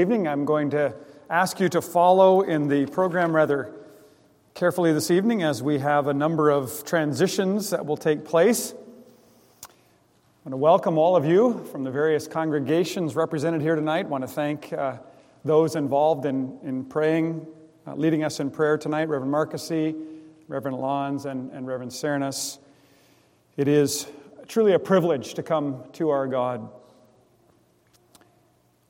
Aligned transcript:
evening. 0.00 0.26
I'm 0.26 0.46
going 0.46 0.70
to 0.70 0.94
ask 1.28 1.60
you 1.60 1.68
to 1.68 1.82
follow 1.82 2.40
in 2.40 2.68
the 2.68 2.86
program 2.86 3.36
rather 3.36 3.70
carefully 4.54 4.94
this 4.94 5.10
evening 5.10 5.42
as 5.42 5.62
we 5.62 5.78
have 5.78 6.06
a 6.06 6.14
number 6.14 6.48
of 6.48 6.84
transitions 6.86 7.68
that 7.68 7.84
will 7.84 7.98
take 7.98 8.24
place. 8.24 8.72
I 8.72 9.68
want 10.46 10.52
to 10.52 10.56
welcome 10.56 10.96
all 10.96 11.16
of 11.16 11.26
you 11.26 11.62
from 11.70 11.84
the 11.84 11.90
various 11.90 12.26
congregations 12.26 13.14
represented 13.14 13.60
here 13.60 13.74
tonight. 13.74 14.06
I 14.06 14.08
want 14.08 14.22
to 14.22 14.28
thank 14.28 14.72
uh, 14.72 14.96
those 15.44 15.76
involved 15.76 16.24
in, 16.24 16.58
in 16.62 16.86
praying, 16.86 17.46
uh, 17.86 17.94
leading 17.94 18.24
us 18.24 18.40
in 18.40 18.50
prayer 18.50 18.78
tonight 18.78 19.10
Reverend 19.10 19.34
Marcusy, 19.34 19.94
Reverend 20.48 20.78
Lons, 20.78 21.26
and, 21.26 21.50
and 21.52 21.66
Reverend 21.66 21.92
Cernus. 21.92 22.58
It 23.58 23.68
is 23.68 24.06
truly 24.48 24.72
a 24.72 24.78
privilege 24.78 25.34
to 25.34 25.42
come 25.42 25.84
to 25.92 26.08
our 26.08 26.26
God. 26.26 26.70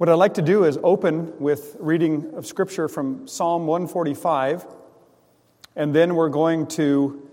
What 0.00 0.08
I'd 0.08 0.14
like 0.14 0.32
to 0.34 0.42
do 0.42 0.64
is 0.64 0.78
open 0.82 1.38
with 1.38 1.76
reading 1.78 2.32
of 2.32 2.46
Scripture 2.46 2.88
from 2.88 3.28
Psalm 3.28 3.66
145, 3.66 4.64
and 5.76 5.94
then 5.94 6.14
we're 6.14 6.30
going 6.30 6.68
to 6.68 7.28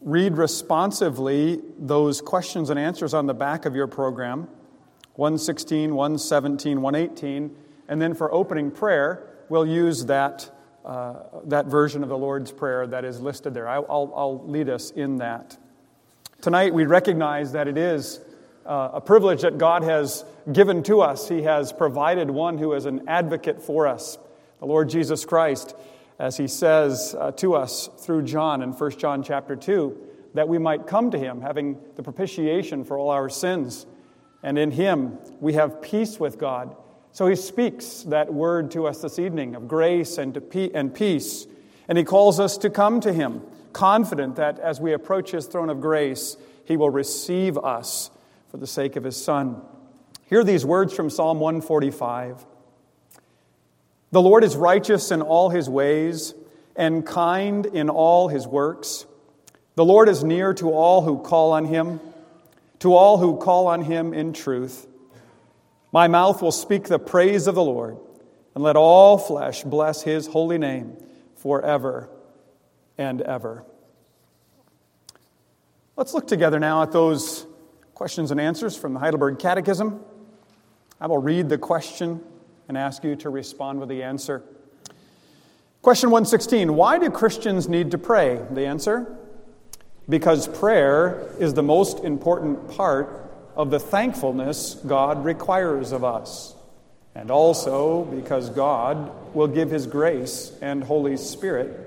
read 0.00 0.36
responsively 0.36 1.60
those 1.76 2.20
questions 2.20 2.70
and 2.70 2.78
answers 2.78 3.14
on 3.14 3.26
the 3.26 3.34
back 3.34 3.66
of 3.66 3.74
your 3.74 3.88
program 3.88 4.46
116, 5.16 5.92
117, 5.92 6.80
118, 6.80 7.56
and 7.88 8.00
then 8.00 8.14
for 8.14 8.32
opening 8.32 8.70
prayer, 8.70 9.28
we'll 9.48 9.66
use 9.66 10.04
that, 10.04 10.48
uh, 10.84 11.14
that 11.46 11.66
version 11.66 12.04
of 12.04 12.08
the 12.08 12.16
Lord's 12.16 12.52
Prayer 12.52 12.86
that 12.86 13.04
is 13.04 13.20
listed 13.20 13.54
there. 13.54 13.66
I'll, 13.68 14.12
I'll 14.14 14.40
lead 14.46 14.68
us 14.68 14.92
in 14.92 15.18
that. 15.18 15.58
Tonight, 16.40 16.74
we 16.74 16.86
recognize 16.86 17.50
that 17.50 17.66
it 17.66 17.76
is 17.76 18.20
uh, 18.66 18.90
a 18.94 19.00
privilege 19.00 19.42
that 19.42 19.58
God 19.58 19.82
has 19.82 20.24
given 20.52 20.82
to 20.84 21.00
us. 21.00 21.28
He 21.28 21.42
has 21.42 21.72
provided 21.72 22.30
one 22.30 22.58
who 22.58 22.72
is 22.72 22.86
an 22.86 23.08
advocate 23.08 23.62
for 23.62 23.86
us, 23.86 24.18
the 24.60 24.66
Lord 24.66 24.88
Jesus 24.88 25.24
Christ, 25.24 25.74
as 26.18 26.36
he 26.36 26.48
says 26.48 27.14
uh, 27.18 27.32
to 27.32 27.54
us 27.54 27.88
through 27.98 28.22
John 28.22 28.62
in 28.62 28.72
1 28.72 28.90
John 28.98 29.22
chapter 29.22 29.56
2, 29.56 29.98
that 30.34 30.48
we 30.48 30.58
might 30.58 30.86
come 30.86 31.10
to 31.10 31.18
him, 31.18 31.40
having 31.40 31.78
the 31.96 32.02
propitiation 32.02 32.84
for 32.84 32.98
all 32.98 33.10
our 33.10 33.28
sins. 33.28 33.86
And 34.42 34.58
in 34.58 34.70
him 34.70 35.18
we 35.40 35.54
have 35.54 35.82
peace 35.82 36.18
with 36.18 36.38
God. 36.38 36.76
So 37.12 37.26
he 37.26 37.36
speaks 37.36 38.02
that 38.08 38.32
word 38.32 38.72
to 38.72 38.86
us 38.86 39.00
this 39.00 39.18
evening 39.18 39.54
of 39.54 39.68
grace 39.68 40.18
and, 40.18 40.50
pe- 40.50 40.72
and 40.72 40.92
peace. 40.92 41.46
And 41.88 41.96
he 41.96 42.04
calls 42.04 42.40
us 42.40 42.58
to 42.58 42.70
come 42.70 43.00
to 43.00 43.12
him, 43.12 43.42
confident 43.72 44.36
that 44.36 44.58
as 44.58 44.80
we 44.80 44.92
approach 44.92 45.30
his 45.30 45.46
throne 45.46 45.70
of 45.70 45.80
grace, 45.80 46.36
he 46.64 46.76
will 46.76 46.90
receive 46.90 47.56
us 47.58 48.10
for 48.54 48.58
the 48.58 48.66
sake 48.68 48.94
of 48.94 49.02
his 49.02 49.20
Son. 49.20 49.60
Hear 50.26 50.44
these 50.44 50.64
words 50.64 50.94
from 50.94 51.10
Psalm 51.10 51.40
145 51.40 52.46
The 54.12 54.22
Lord 54.22 54.44
is 54.44 54.54
righteous 54.54 55.10
in 55.10 55.22
all 55.22 55.50
his 55.50 55.68
ways 55.68 56.34
and 56.76 57.04
kind 57.04 57.66
in 57.66 57.90
all 57.90 58.28
his 58.28 58.46
works. 58.46 59.06
The 59.74 59.84
Lord 59.84 60.08
is 60.08 60.22
near 60.22 60.54
to 60.54 60.70
all 60.70 61.02
who 61.02 61.18
call 61.18 61.50
on 61.50 61.64
him, 61.64 61.98
to 62.78 62.94
all 62.94 63.18
who 63.18 63.38
call 63.38 63.66
on 63.66 63.82
him 63.82 64.14
in 64.14 64.32
truth. 64.32 64.86
My 65.90 66.06
mouth 66.06 66.40
will 66.40 66.52
speak 66.52 66.84
the 66.84 67.00
praise 67.00 67.48
of 67.48 67.56
the 67.56 67.64
Lord, 67.64 67.98
and 68.54 68.62
let 68.62 68.76
all 68.76 69.18
flesh 69.18 69.64
bless 69.64 70.02
his 70.02 70.28
holy 70.28 70.58
name 70.58 70.96
forever 71.34 72.08
and 72.96 73.20
ever. 73.20 73.64
Let's 75.96 76.14
look 76.14 76.28
together 76.28 76.60
now 76.60 76.84
at 76.84 76.92
those 76.92 77.33
questions 77.94 78.32
and 78.32 78.40
answers 78.40 78.76
from 78.76 78.92
the 78.92 79.00
Heidelberg 79.00 79.38
Catechism. 79.38 80.00
I 81.00 81.06
will 81.06 81.18
read 81.18 81.48
the 81.48 81.58
question 81.58 82.20
and 82.68 82.76
ask 82.76 83.04
you 83.04 83.14
to 83.16 83.30
respond 83.30 83.78
with 83.78 83.88
the 83.88 84.02
answer. 84.02 84.42
Question 85.80 86.10
116 86.10 86.74
Why 86.74 86.98
do 86.98 87.08
Christians 87.10 87.68
need 87.68 87.92
to 87.92 87.98
pray? 87.98 88.40
The 88.50 88.66
answer 88.66 89.16
because 90.08 90.48
prayer 90.48 91.30
is 91.38 91.54
the 91.54 91.62
most 91.62 92.00
important 92.00 92.68
part 92.70 93.30
of 93.56 93.70
the 93.70 93.78
thankfulness 93.78 94.74
God 94.86 95.24
requires 95.24 95.92
of 95.92 96.04
us, 96.04 96.54
and 97.14 97.30
also 97.30 98.04
because 98.04 98.50
God 98.50 99.12
will 99.34 99.46
give 99.46 99.70
His 99.70 99.86
grace 99.86 100.52
and 100.60 100.82
Holy 100.82 101.16
Spirit 101.16 101.80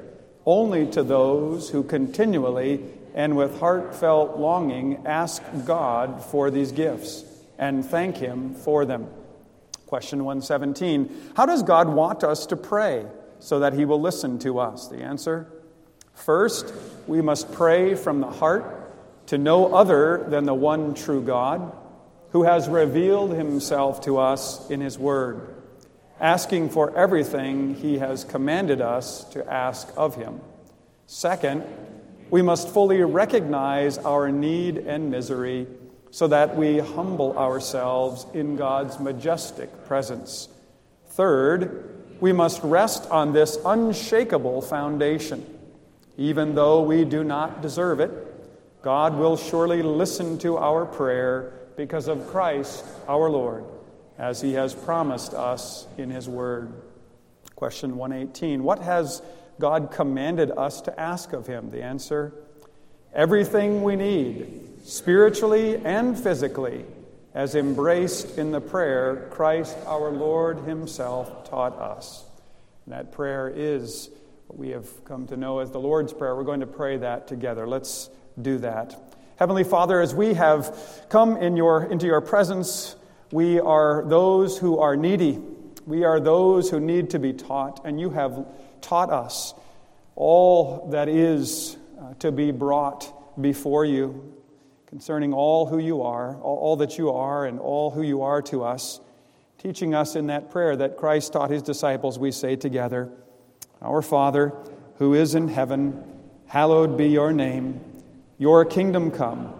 only 0.45 0.87
to 0.91 1.03
those 1.03 1.69
who 1.69 1.83
continually 1.83 2.81
and 3.17 3.35
with 3.35 3.59
heartfelt 3.59 4.37
longing 4.37 5.01
ask 5.07 5.41
God 5.65 6.23
for 6.23 6.51
these 6.51 6.71
gifts 6.71 7.25
and 7.57 7.83
thank 7.83 8.17
Him 8.17 8.53
for 8.53 8.85
them. 8.85 9.09
Question 9.87 10.23
117 10.23 11.31
How 11.35 11.47
does 11.47 11.63
God 11.63 11.89
want 11.89 12.23
us 12.23 12.45
to 12.45 12.55
pray 12.55 13.07
so 13.39 13.59
that 13.59 13.73
He 13.73 13.85
will 13.85 13.99
listen 13.99 14.37
to 14.39 14.59
us? 14.59 14.87
The 14.87 15.01
answer 15.01 15.47
First, 16.13 16.71
we 17.07 17.21
must 17.21 17.51
pray 17.51 17.95
from 17.95 18.21
the 18.21 18.29
heart 18.29 19.27
to 19.27 19.39
no 19.39 19.73
other 19.73 20.23
than 20.29 20.45
the 20.45 20.53
one 20.53 20.93
true 20.93 21.23
God 21.23 21.75
who 22.31 22.43
has 22.43 22.69
revealed 22.69 23.31
Himself 23.31 24.01
to 24.01 24.19
us 24.19 24.69
in 24.69 24.79
His 24.79 24.99
Word, 24.99 25.55
asking 26.19 26.69
for 26.69 26.95
everything 26.95 27.73
He 27.73 27.97
has 27.97 28.23
commanded 28.23 28.79
us 28.79 29.23
to 29.31 29.51
ask 29.51 29.91
of 29.97 30.15
Him. 30.15 30.39
Second, 31.07 31.63
we 32.29 32.41
must 32.41 32.69
fully 32.69 33.01
recognize 33.03 33.97
our 33.99 34.31
need 34.31 34.77
and 34.77 35.09
misery 35.09 35.67
so 36.11 36.27
that 36.27 36.55
we 36.55 36.79
humble 36.79 37.37
ourselves 37.37 38.25
in 38.33 38.55
God's 38.55 38.99
majestic 38.99 39.85
presence. 39.85 40.49
Third, 41.09 41.93
we 42.19 42.33
must 42.33 42.63
rest 42.63 43.09
on 43.11 43.33
this 43.33 43.57
unshakable 43.65 44.61
foundation. 44.61 45.45
Even 46.17 46.55
though 46.55 46.81
we 46.81 47.05
do 47.05 47.23
not 47.23 47.61
deserve 47.61 47.99
it, 47.99 48.11
God 48.81 49.15
will 49.15 49.37
surely 49.37 49.83
listen 49.83 50.37
to 50.39 50.57
our 50.57 50.85
prayer 50.85 51.53
because 51.75 52.07
of 52.07 52.27
Christ 52.27 52.83
our 53.07 53.29
Lord, 53.29 53.63
as 54.17 54.41
he 54.41 54.53
has 54.53 54.73
promised 54.73 55.33
us 55.33 55.87
in 55.97 56.09
his 56.09 56.27
word. 56.27 56.73
Question 57.55 57.97
118 57.97 58.63
What 58.63 58.79
has 58.79 59.21
God 59.59 59.91
commanded 59.91 60.51
us 60.51 60.81
to 60.81 60.99
ask 60.99 61.33
of 61.33 61.47
Him? 61.47 61.71
The 61.71 61.83
answer 61.83 62.33
everything 63.13 63.81
we 63.81 63.95
need, 63.95 64.61
spiritually 64.83 65.77
and 65.77 66.17
physically, 66.17 66.85
as 67.33 67.55
embraced 67.55 68.37
in 68.37 68.51
the 68.51 68.61
prayer 68.61 69.27
Christ 69.31 69.77
our 69.85 70.11
Lord 70.11 70.59
Himself 70.59 71.49
taught 71.49 71.73
us. 71.79 72.25
And 72.85 72.93
that 72.93 73.11
prayer 73.11 73.51
is 73.53 74.09
what 74.47 74.57
we 74.57 74.69
have 74.69 75.03
come 75.03 75.27
to 75.27 75.37
know 75.37 75.59
as 75.59 75.71
the 75.71 75.79
Lord's 75.79 76.13
Prayer. 76.13 76.35
We're 76.35 76.43
going 76.43 76.61
to 76.61 76.67
pray 76.67 76.97
that 76.97 77.27
together. 77.27 77.67
Let's 77.67 78.09
do 78.41 78.59
that. 78.59 78.95
Heavenly 79.37 79.63
Father, 79.63 79.99
as 79.99 80.15
we 80.15 80.33
have 80.33 81.05
come 81.09 81.37
in 81.37 81.57
your, 81.57 81.83
into 81.83 82.05
your 82.05 82.21
presence, 82.21 82.95
we 83.31 83.59
are 83.59 84.03
those 84.07 84.57
who 84.57 84.79
are 84.79 84.95
needy. 84.95 85.39
We 85.85 86.03
are 86.05 86.19
those 86.19 86.69
who 86.69 86.79
need 86.79 87.11
to 87.11 87.19
be 87.19 87.33
taught, 87.33 87.81
and 87.85 87.99
you 87.99 88.09
have 88.11 88.45
taught 88.87 89.09
us 89.09 89.53
all 90.15 90.89
that 90.91 91.09
is 91.09 91.77
uh, 91.99 92.13
to 92.19 92.31
be 92.31 92.51
brought 92.51 93.41
before 93.41 93.83
you 93.85 94.33
concerning 94.87 95.33
all 95.33 95.65
who 95.65 95.77
you 95.77 96.01
are, 96.01 96.37
all, 96.37 96.57
all 96.57 96.75
that 96.77 96.97
you 96.97 97.11
are, 97.11 97.45
and 97.45 97.59
all 97.59 97.91
who 97.91 98.01
you 98.01 98.21
are 98.21 98.41
to 98.41 98.63
us, 98.63 99.01
teaching 99.57 99.93
us 99.93 100.15
in 100.15 100.27
that 100.27 100.49
prayer 100.49 100.75
that 100.77 100.95
Christ 100.95 101.33
taught 101.33 101.49
his 101.49 101.61
disciples, 101.61 102.17
we 102.17 102.31
say 102.31 102.55
together, 102.55 103.09
Our 103.81 104.01
Father, 104.01 104.53
who 104.97 105.13
is 105.13 105.35
in 105.35 105.49
heaven, 105.49 106.01
hallowed 106.47 106.97
be 106.97 107.07
your 107.09 107.33
name. 107.33 107.81
Your 108.37 108.63
kingdom 108.63 109.11
come, 109.11 109.53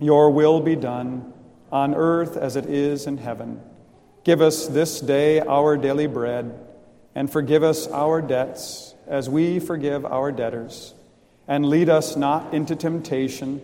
your 0.00 0.30
will 0.30 0.60
be 0.60 0.74
done, 0.74 1.32
on 1.70 1.94
earth 1.94 2.36
as 2.36 2.56
it 2.56 2.66
is 2.66 3.06
in 3.06 3.18
heaven. 3.18 3.62
Give 4.24 4.40
us 4.40 4.66
this 4.66 5.00
day 5.00 5.40
our 5.40 5.76
daily 5.76 6.08
bread, 6.08 6.58
and 7.14 7.30
forgive 7.30 7.62
us 7.62 7.86
our 7.88 8.20
debts 8.20 8.94
as 9.06 9.28
we 9.28 9.60
forgive 9.60 10.04
our 10.04 10.32
debtors. 10.32 10.94
And 11.46 11.66
lead 11.66 11.88
us 11.88 12.16
not 12.16 12.54
into 12.54 12.74
temptation, 12.74 13.60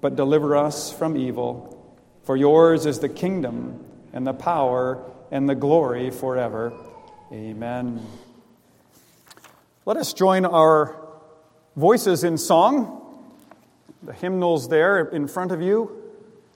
but 0.00 0.16
deliver 0.16 0.56
us 0.56 0.92
from 0.92 1.16
evil. 1.16 1.74
For 2.24 2.36
yours 2.36 2.86
is 2.86 3.00
the 3.00 3.08
kingdom, 3.08 3.84
and 4.12 4.26
the 4.26 4.32
power, 4.32 5.02
and 5.30 5.48
the 5.48 5.54
glory 5.54 6.10
forever. 6.10 6.72
Amen. 7.32 8.04
Let 9.84 9.96
us 9.96 10.12
join 10.12 10.44
our 10.44 10.96
voices 11.76 12.24
in 12.24 12.38
song. 12.38 12.96
The 14.02 14.12
hymnals 14.12 14.68
there 14.68 15.00
in 15.00 15.28
front 15.28 15.52
of 15.52 15.60
you, 15.60 16.02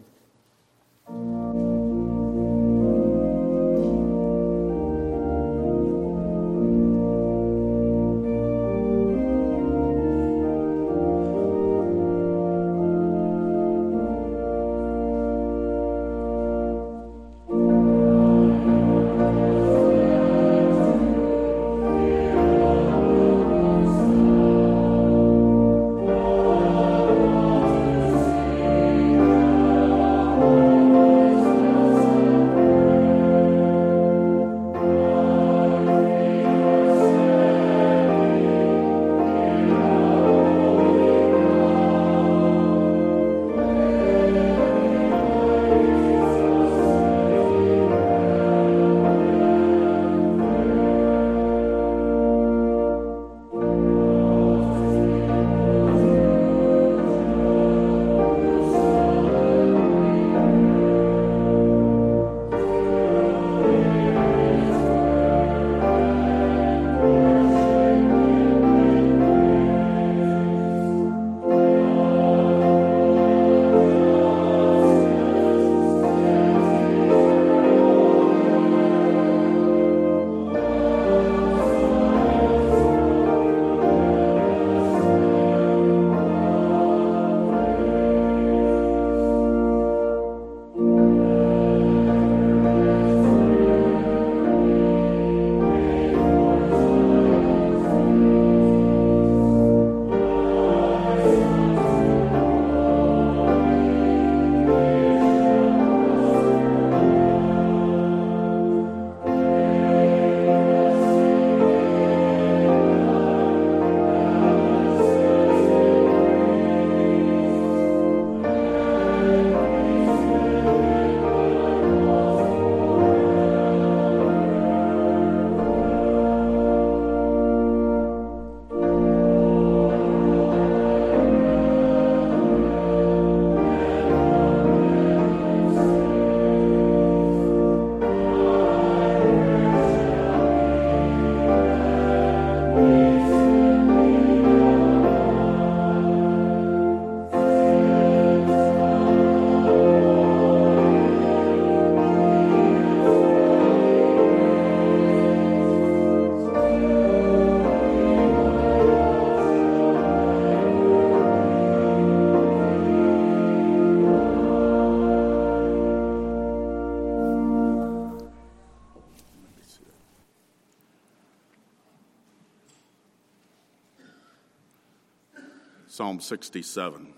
Psalm 176.12 176.20
67. 176.20 177.14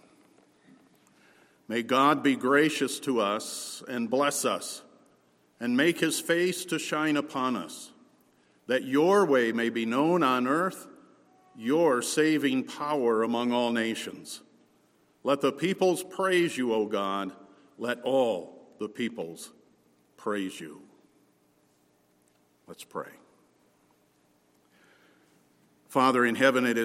May 1.66 1.82
God 1.82 2.22
be 2.22 2.36
gracious 2.36 3.00
to 3.00 3.20
us 3.20 3.82
and 3.88 4.08
bless 4.08 4.44
us, 4.44 4.82
and 5.58 5.76
make 5.76 5.98
his 5.98 6.20
face 6.20 6.64
to 6.66 6.78
shine 6.78 7.16
upon 7.16 7.56
us, 7.56 7.90
that 8.68 8.84
your 8.84 9.24
way 9.24 9.50
may 9.50 9.68
be 9.68 9.84
known 9.84 10.22
on 10.22 10.46
earth, 10.46 10.86
your 11.56 12.02
saving 12.02 12.62
power 12.62 13.24
among 13.24 13.50
all 13.50 13.72
nations. 13.72 14.42
Let 15.24 15.40
the 15.40 15.50
peoples 15.50 16.04
praise 16.04 16.56
you, 16.56 16.72
O 16.72 16.86
God. 16.86 17.32
Let 17.78 18.00
all 18.02 18.76
the 18.78 18.88
peoples 18.88 19.52
praise 20.16 20.60
you. 20.60 20.82
Let's 22.68 22.84
pray. 22.84 23.10
Father 25.94 26.26
in 26.26 26.34
heaven, 26.34 26.66
it 26.66 26.76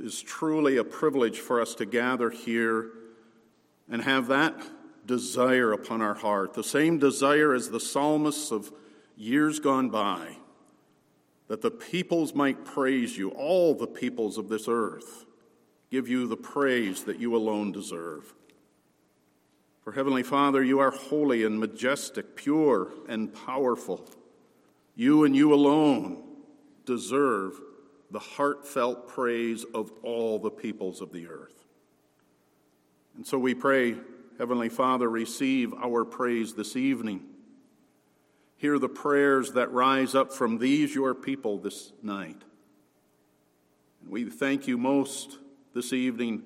is 0.00 0.20
truly 0.20 0.76
a 0.76 0.82
privilege 0.82 1.38
for 1.38 1.60
us 1.60 1.76
to 1.76 1.86
gather 1.86 2.30
here 2.30 2.90
and 3.88 4.02
have 4.02 4.26
that 4.26 4.60
desire 5.06 5.70
upon 5.70 6.02
our 6.02 6.16
heart, 6.16 6.52
the 6.52 6.64
same 6.64 6.98
desire 6.98 7.54
as 7.54 7.70
the 7.70 7.78
psalmists 7.78 8.50
of 8.50 8.72
years 9.16 9.60
gone 9.60 9.88
by, 9.88 10.38
that 11.46 11.62
the 11.62 11.70
peoples 11.70 12.34
might 12.34 12.64
praise 12.64 13.16
you, 13.16 13.30
all 13.30 13.72
the 13.72 13.86
peoples 13.86 14.36
of 14.36 14.48
this 14.48 14.66
earth, 14.66 15.26
give 15.88 16.08
you 16.08 16.26
the 16.26 16.36
praise 16.36 17.04
that 17.04 17.20
you 17.20 17.36
alone 17.36 17.70
deserve. 17.70 18.34
For 19.84 19.92
Heavenly 19.92 20.24
Father, 20.24 20.64
you 20.64 20.80
are 20.80 20.90
holy 20.90 21.44
and 21.44 21.60
majestic, 21.60 22.34
pure 22.34 22.88
and 23.08 23.32
powerful. 23.32 24.10
You 24.96 25.22
and 25.22 25.36
you 25.36 25.54
alone 25.54 26.24
deserve 26.84 27.60
the 28.10 28.18
heartfelt 28.18 29.08
praise 29.08 29.64
of 29.74 29.90
all 30.02 30.38
the 30.38 30.50
peoples 30.50 31.00
of 31.00 31.12
the 31.12 31.26
earth. 31.28 31.64
And 33.16 33.26
so 33.26 33.38
we 33.38 33.54
pray, 33.54 33.96
Heavenly 34.38 34.68
Father, 34.68 35.08
receive 35.08 35.72
our 35.74 36.04
praise 36.04 36.54
this 36.54 36.76
evening. 36.76 37.22
Hear 38.58 38.78
the 38.78 38.88
prayers 38.88 39.52
that 39.52 39.72
rise 39.72 40.14
up 40.14 40.32
from 40.32 40.58
these, 40.58 40.94
your 40.94 41.14
people, 41.14 41.58
this 41.58 41.92
night. 42.02 42.42
And 44.02 44.10
we 44.10 44.24
thank 44.30 44.66
you 44.66 44.78
most 44.78 45.38
this 45.74 45.92
evening 45.92 46.42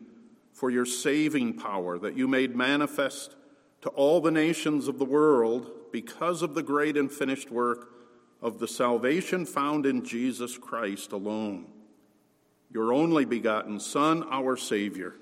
for 0.53 0.71
your 0.71 0.87
saving 0.87 1.55
power 1.55 1.99
that 1.99 2.17
you 2.17 2.27
made 2.27 2.57
manifest 2.57 3.35
to 3.83 3.89
all 3.91 4.21
the 4.21 4.31
nations 4.31 4.89
of 4.89 4.99
the 4.99 5.05
world 5.05 5.71
because 5.93 6.43
of 6.43 6.55
the 6.55 6.63
great 6.63 6.97
and 6.97 7.11
finished 7.11 7.51
work 7.51 8.00
of 8.43 8.59
the 8.59 8.69
salvation 8.69 9.45
found 9.45 9.87
in 9.87 10.05
Jesus 10.05 10.57
Christ 10.57 11.13
alone, 11.13 11.67
your 12.73 12.93
only 12.93 13.25
begotten 13.25 13.81
Son, 13.81 14.25
our 14.31 14.57
Savior. 14.57 15.15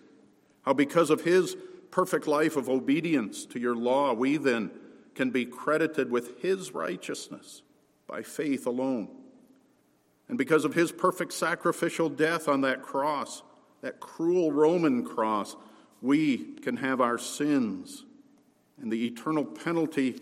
How, 0.63 0.73
because 0.73 1.11
of 1.11 1.23
his 1.23 1.57
perfect 1.91 2.27
life 2.27 2.57
of 2.57 2.69
obedience 2.69 3.45
to 3.47 3.59
your 3.59 3.75
law, 3.75 4.13
we 4.13 4.37
then 4.37 4.71
can 5.15 5.31
be 5.31 5.45
credited 5.45 6.11
with 6.11 6.41
his 6.43 6.73
righteousness 6.73 7.63
by 8.07 8.23
faith 8.23 8.67
alone. 8.67 9.09
And 10.29 10.39
because 10.39 10.65
of 10.65 10.75
his 10.75 10.93
perfect 10.93 11.33
sacrificial 11.33 12.09
death 12.09 12.49
on 12.49 12.61
that 12.61 12.83
cross, 12.83 13.43
that 13.81 13.99
cruel 13.99 14.53
Roman 14.53 15.05
cross, 15.05 15.57
we 16.03 16.39
can 16.39 16.77
have 16.77 17.01
our 17.01 17.19
sins 17.19 18.05
and 18.81 18.93
the 18.93 19.07
eternal 19.07 19.45
penalty 19.45 20.21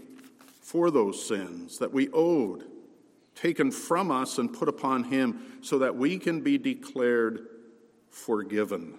for 0.62 0.90
those 0.90 1.26
sins 1.26 1.78
that 1.78 1.92
we 1.92 2.08
owed 2.12 2.64
taken 3.36 3.70
from 3.70 4.10
us 4.10 4.38
and 4.38 4.52
put 4.52 4.68
upon 4.68 5.04
him 5.04 5.58
so 5.60 5.78
that 5.78 5.94
we 5.94 6.18
can 6.18 6.40
be 6.40 6.58
declared 6.58 7.46
forgiven. 8.10 8.98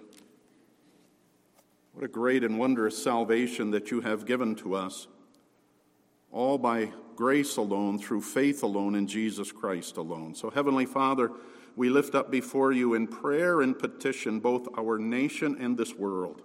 What 1.92 2.04
a 2.04 2.08
great 2.08 2.44
and 2.44 2.58
wondrous 2.58 3.02
salvation 3.02 3.72
that 3.72 3.90
you 3.90 4.00
have 4.00 4.24
given 4.24 4.54
to 4.56 4.74
us, 4.74 5.08
all 6.30 6.56
by 6.56 6.92
grace 7.16 7.56
alone, 7.56 7.98
through 7.98 8.20
faith 8.20 8.62
alone, 8.62 8.94
in 8.94 9.08
Jesus 9.08 9.50
Christ 9.50 9.96
alone. 9.96 10.36
So, 10.36 10.50
Heavenly 10.50 10.86
Father, 10.86 11.32
we 11.74 11.90
lift 11.90 12.14
up 12.14 12.30
before 12.30 12.70
you 12.70 12.94
in 12.94 13.08
prayer 13.08 13.60
and 13.60 13.76
petition 13.76 14.38
both 14.38 14.68
our 14.78 14.98
nation 14.98 15.56
and 15.58 15.76
this 15.76 15.94
world. 15.94 16.42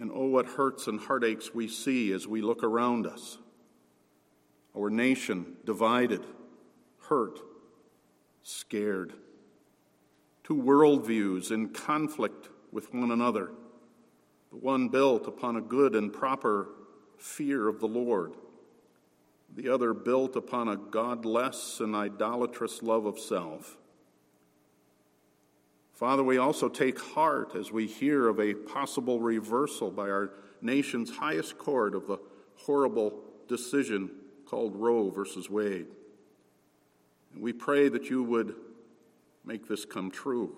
And 0.00 0.10
oh, 0.12 0.26
what 0.26 0.46
hurts 0.46 0.88
and 0.88 0.98
heartaches 0.98 1.54
we 1.54 1.68
see 1.68 2.12
as 2.12 2.26
we 2.26 2.42
look 2.42 2.64
around 2.64 3.06
us 3.06 3.38
our 4.76 4.90
nation 4.90 5.56
divided, 5.64 6.22
hurt, 7.08 7.40
scared. 8.42 9.14
Two 10.44 10.56
worldviews 10.56 11.50
in 11.50 11.70
conflict 11.70 12.48
with 12.70 12.92
one 12.92 13.10
another. 13.10 13.50
The 14.50 14.58
one 14.58 14.88
built 14.88 15.26
upon 15.26 15.56
a 15.56 15.60
good 15.60 15.94
and 15.94 16.12
proper 16.12 16.68
fear 17.18 17.68
of 17.68 17.80
the 17.80 17.88
Lord, 17.88 18.34
the 19.54 19.68
other 19.68 19.94
built 19.94 20.36
upon 20.36 20.68
a 20.68 20.76
godless 20.76 21.80
and 21.80 21.96
idolatrous 21.96 22.82
love 22.82 23.06
of 23.06 23.18
self. 23.18 23.78
Father, 25.94 26.22
we 26.22 26.36
also 26.36 26.68
take 26.68 27.00
heart 27.00 27.54
as 27.56 27.72
we 27.72 27.86
hear 27.86 28.28
of 28.28 28.38
a 28.38 28.52
possible 28.52 29.18
reversal 29.18 29.90
by 29.90 30.10
our 30.10 30.30
nation's 30.60 31.10
highest 31.10 31.56
court 31.56 31.94
of 31.94 32.06
the 32.06 32.18
horrible 32.56 33.22
decision 33.48 34.10
called 34.46 34.76
Roe 34.76 35.10
versus 35.10 35.50
Wade. 35.50 35.86
And 37.32 37.42
we 37.42 37.52
pray 37.52 37.88
that 37.88 38.08
you 38.08 38.22
would 38.22 38.54
make 39.44 39.68
this 39.68 39.84
come 39.84 40.10
true. 40.10 40.56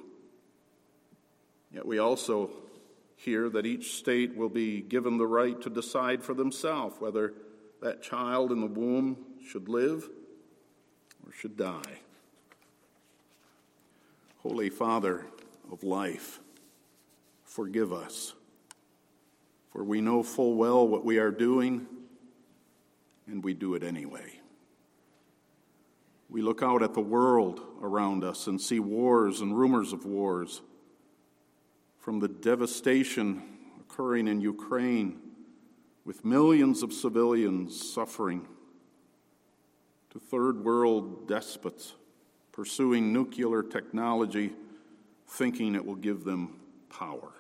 Yet 1.73 1.87
we 1.87 1.99
also 1.99 2.51
hear 3.17 3.49
that 3.51 3.67
each 3.67 3.97
state 3.97 4.37
will 4.37 4.49
be 4.49 4.81
given 4.81 5.19
the 5.19 5.27
right 5.27 5.61
to 5.61 5.71
decide 5.71 6.23
for 6.23 6.35
themselves 6.35 6.97
whether 7.01 7.35
that 7.83 8.03
child 8.03 8.53
in 8.53 8.61
the 8.61 8.67
womb 8.67 9.17
should 9.47 9.69
live 9.69 10.09
or 11.27 11.33
should 11.33 11.57
die. 11.57 12.01
Holy 14.43 14.71
Father 14.71 15.27
of 15.71 15.83
life, 15.83 16.41
forgive 17.45 17.93
us, 17.93 18.35
for 19.73 19.83
we 19.83 20.01
know 20.01 20.23
full 20.23 20.55
well 20.55 20.87
what 20.87 21.05
we 21.05 21.19
are 21.19 21.31
doing 21.31 21.87
and 23.29 23.45
we 23.45 23.55
do 23.55 23.75
it 23.75 23.83
anyway. 23.83 24.41
We 26.31 26.43
look 26.43 26.63
out 26.63 26.83
at 26.83 26.95
the 26.95 27.01
world 27.01 27.61
around 27.81 28.25
us 28.25 28.47
and 28.47 28.61
see 28.61 28.81
wars 28.81 29.41
and 29.41 29.57
rumors 29.57 29.93
of 29.93 30.05
wars, 30.05 30.63
from 31.99 32.21
the 32.21 32.29
devastation 32.29 33.43
occurring 33.81 34.29
in 34.29 34.41
Ukraine 34.41 35.21
with 36.05 36.25
millions 36.25 36.83
of 36.83 36.93
civilians 36.93 37.93
suffering, 37.93 38.47
to 40.11 40.19
third 40.19 40.65
world 40.65 41.29
despots 41.29 41.95
pursuing 42.51 43.13
nuclear 43.13 43.63
technology, 43.63 44.53
thinking 45.29 45.75
it 45.75 45.85
will 45.85 45.95
give 45.95 46.25
them 46.25 46.59
power. 46.91 47.33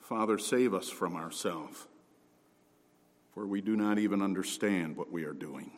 Father, 0.00 0.38
save 0.38 0.74
us 0.74 0.88
from 0.88 1.16
ourselves 1.16 1.87
where 3.38 3.46
we 3.46 3.60
do 3.60 3.76
not 3.76 4.00
even 4.00 4.20
understand 4.20 4.96
what 4.96 5.12
we 5.12 5.22
are 5.22 5.32
doing. 5.32 5.70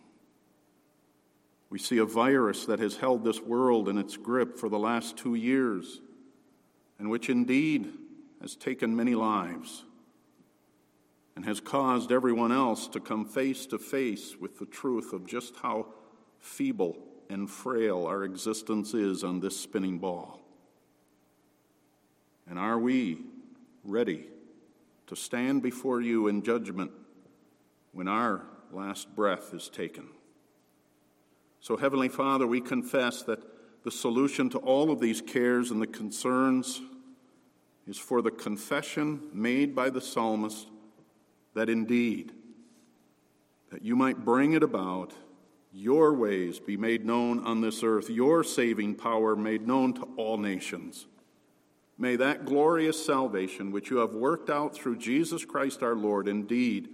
We 1.68 1.78
see 1.78 1.98
a 1.98 2.06
virus 2.06 2.64
that 2.64 2.78
has 2.78 2.96
held 2.96 3.22
this 3.22 3.42
world 3.42 3.86
in 3.90 3.98
its 3.98 4.16
grip 4.16 4.56
for 4.56 4.70
the 4.70 4.78
last 4.78 5.18
two 5.18 5.34
years, 5.34 6.00
and 6.98 7.10
which 7.10 7.28
indeed 7.28 7.92
has 8.40 8.56
taken 8.56 8.96
many 8.96 9.14
lives 9.14 9.84
and 11.36 11.44
has 11.44 11.60
caused 11.60 12.10
everyone 12.10 12.50
else 12.50 12.88
to 12.88 12.98
come 12.98 13.26
face 13.26 13.66
to 13.66 13.78
face 13.78 14.36
with 14.40 14.58
the 14.58 14.64
truth 14.64 15.12
of 15.12 15.26
just 15.26 15.54
how 15.56 15.86
feeble 16.38 16.96
and 17.28 17.50
frail 17.50 18.06
our 18.06 18.24
existence 18.24 18.94
is 18.94 19.22
on 19.22 19.40
this 19.40 19.60
spinning 19.60 19.98
ball. 19.98 20.40
And 22.48 22.58
are 22.58 22.78
we 22.78 23.18
ready 23.84 24.28
to 25.08 25.14
stand 25.14 25.62
before 25.62 26.00
you 26.00 26.26
in 26.26 26.40
judgment 26.40 26.92
when 27.92 28.08
our 28.08 28.46
last 28.72 29.14
breath 29.14 29.52
is 29.52 29.68
taken. 29.68 30.08
So, 31.60 31.76
Heavenly 31.76 32.08
Father, 32.08 32.46
we 32.46 32.60
confess 32.60 33.22
that 33.24 33.40
the 33.84 33.90
solution 33.90 34.48
to 34.50 34.58
all 34.58 34.90
of 34.90 35.00
these 35.00 35.20
cares 35.20 35.70
and 35.70 35.80
the 35.80 35.86
concerns 35.86 36.80
is 37.86 37.98
for 37.98 38.22
the 38.22 38.30
confession 38.30 39.20
made 39.32 39.74
by 39.74 39.90
the 39.90 40.00
psalmist 40.00 40.68
that 41.54 41.68
indeed, 41.68 42.32
that 43.70 43.82
you 43.82 43.96
might 43.96 44.24
bring 44.24 44.52
it 44.52 44.62
about, 44.62 45.12
your 45.72 46.14
ways 46.14 46.58
be 46.58 46.76
made 46.76 47.04
known 47.04 47.44
on 47.44 47.60
this 47.60 47.82
earth, 47.82 48.10
your 48.10 48.42
saving 48.42 48.94
power 48.94 49.36
made 49.36 49.66
known 49.66 49.92
to 49.94 50.02
all 50.16 50.36
nations. 50.36 51.06
May 51.98 52.16
that 52.16 52.46
glorious 52.46 53.04
salvation 53.04 53.70
which 53.70 53.90
you 53.90 53.98
have 53.98 54.12
worked 54.12 54.50
out 54.50 54.74
through 54.74 54.96
Jesus 54.96 55.44
Christ 55.44 55.82
our 55.82 55.94
Lord 55.94 56.28
indeed 56.28 56.88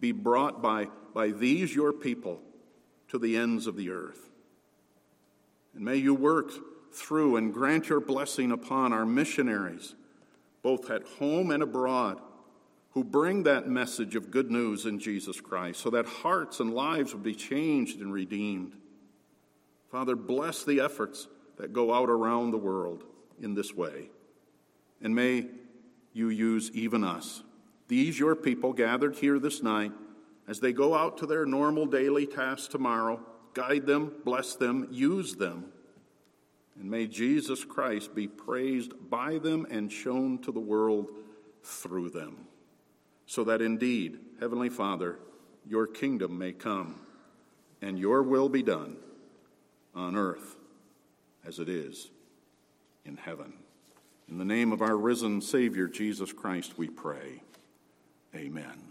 be 0.00 0.12
brought 0.12 0.62
by, 0.62 0.88
by 1.14 1.28
these 1.28 1.74
your 1.74 1.92
people 1.92 2.40
to 3.08 3.18
the 3.18 3.36
ends 3.36 3.66
of 3.66 3.76
the 3.76 3.90
earth. 3.90 4.30
And 5.74 5.84
may 5.84 5.96
you 5.96 6.14
work 6.14 6.50
through 6.92 7.36
and 7.36 7.54
grant 7.54 7.88
your 7.88 8.00
blessing 8.00 8.50
upon 8.50 8.92
our 8.92 9.06
missionaries, 9.06 9.94
both 10.62 10.90
at 10.90 11.02
home 11.18 11.50
and 11.50 11.62
abroad, 11.62 12.20
who 12.92 13.04
bring 13.04 13.44
that 13.44 13.68
message 13.68 14.16
of 14.16 14.30
good 14.30 14.50
news 14.50 14.84
in 14.84 14.98
Jesus 14.98 15.40
Christ, 15.40 15.80
so 15.80 15.90
that 15.90 16.06
hearts 16.06 16.58
and 16.58 16.74
lives 16.74 17.14
would 17.14 17.22
be 17.22 17.34
changed 17.34 18.00
and 18.00 18.12
redeemed. 18.12 18.74
Father, 19.92 20.16
bless 20.16 20.64
the 20.64 20.80
efforts 20.80 21.28
that 21.58 21.72
go 21.72 21.92
out 21.92 22.10
around 22.10 22.50
the 22.50 22.58
world 22.58 23.04
in 23.40 23.54
this 23.54 23.74
way. 23.74 24.10
And 25.02 25.14
may 25.14 25.46
you 26.12 26.28
use 26.30 26.70
even 26.74 27.04
us, 27.04 27.42
these 27.90 28.18
your 28.18 28.34
people 28.34 28.72
gathered 28.72 29.16
here 29.16 29.38
this 29.38 29.62
night, 29.62 29.92
as 30.48 30.60
they 30.60 30.72
go 30.72 30.94
out 30.94 31.18
to 31.18 31.26
their 31.26 31.44
normal 31.44 31.84
daily 31.84 32.26
tasks 32.26 32.68
tomorrow. 32.68 33.20
Guide 33.52 33.84
them, 33.84 34.14
bless 34.24 34.54
them, 34.54 34.88
use 34.90 35.34
them 35.34 35.72
and 36.80 36.90
may 36.90 37.06
Jesus 37.06 37.62
Christ 37.62 38.14
be 38.14 38.26
praised 38.26 38.92
by 39.10 39.36
them 39.36 39.66
and 39.70 39.92
shown 39.92 40.38
to 40.38 40.50
the 40.50 40.60
world 40.60 41.10
through 41.62 42.08
them, 42.08 42.46
so 43.26 43.44
that 43.44 43.60
indeed, 43.60 44.18
Heavenly 44.40 44.70
Father, 44.70 45.18
your 45.68 45.86
kingdom 45.86 46.38
may 46.38 46.52
come 46.52 46.98
and 47.82 47.98
your 47.98 48.22
will 48.22 48.48
be 48.48 48.62
done 48.62 48.96
on 49.94 50.16
earth 50.16 50.56
as 51.46 51.58
it 51.58 51.68
is 51.68 52.10
in 53.04 53.18
heaven. 53.18 53.52
In 54.30 54.38
the 54.38 54.44
name 54.44 54.72
of 54.72 54.80
our 54.80 54.96
risen 54.96 55.42
Savior, 55.42 55.86
Jesus 55.86 56.32
Christ, 56.32 56.78
we 56.78 56.88
pray. 56.88 57.42
Amen. 58.34 58.90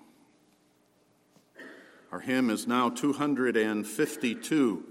Our 2.12 2.20
hymn 2.20 2.50
is 2.50 2.68
now 2.68 2.90
252. 2.90 4.86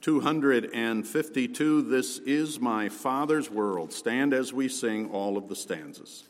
252 0.00 1.82
This 1.82 2.18
is 2.18 2.60
my 2.60 2.88
Father's 2.88 3.50
world. 3.50 3.92
Stand 3.92 4.34
as 4.34 4.52
we 4.52 4.68
sing 4.68 5.10
all 5.10 5.38
of 5.38 5.48
the 5.48 5.56
stanzas. 5.56 6.24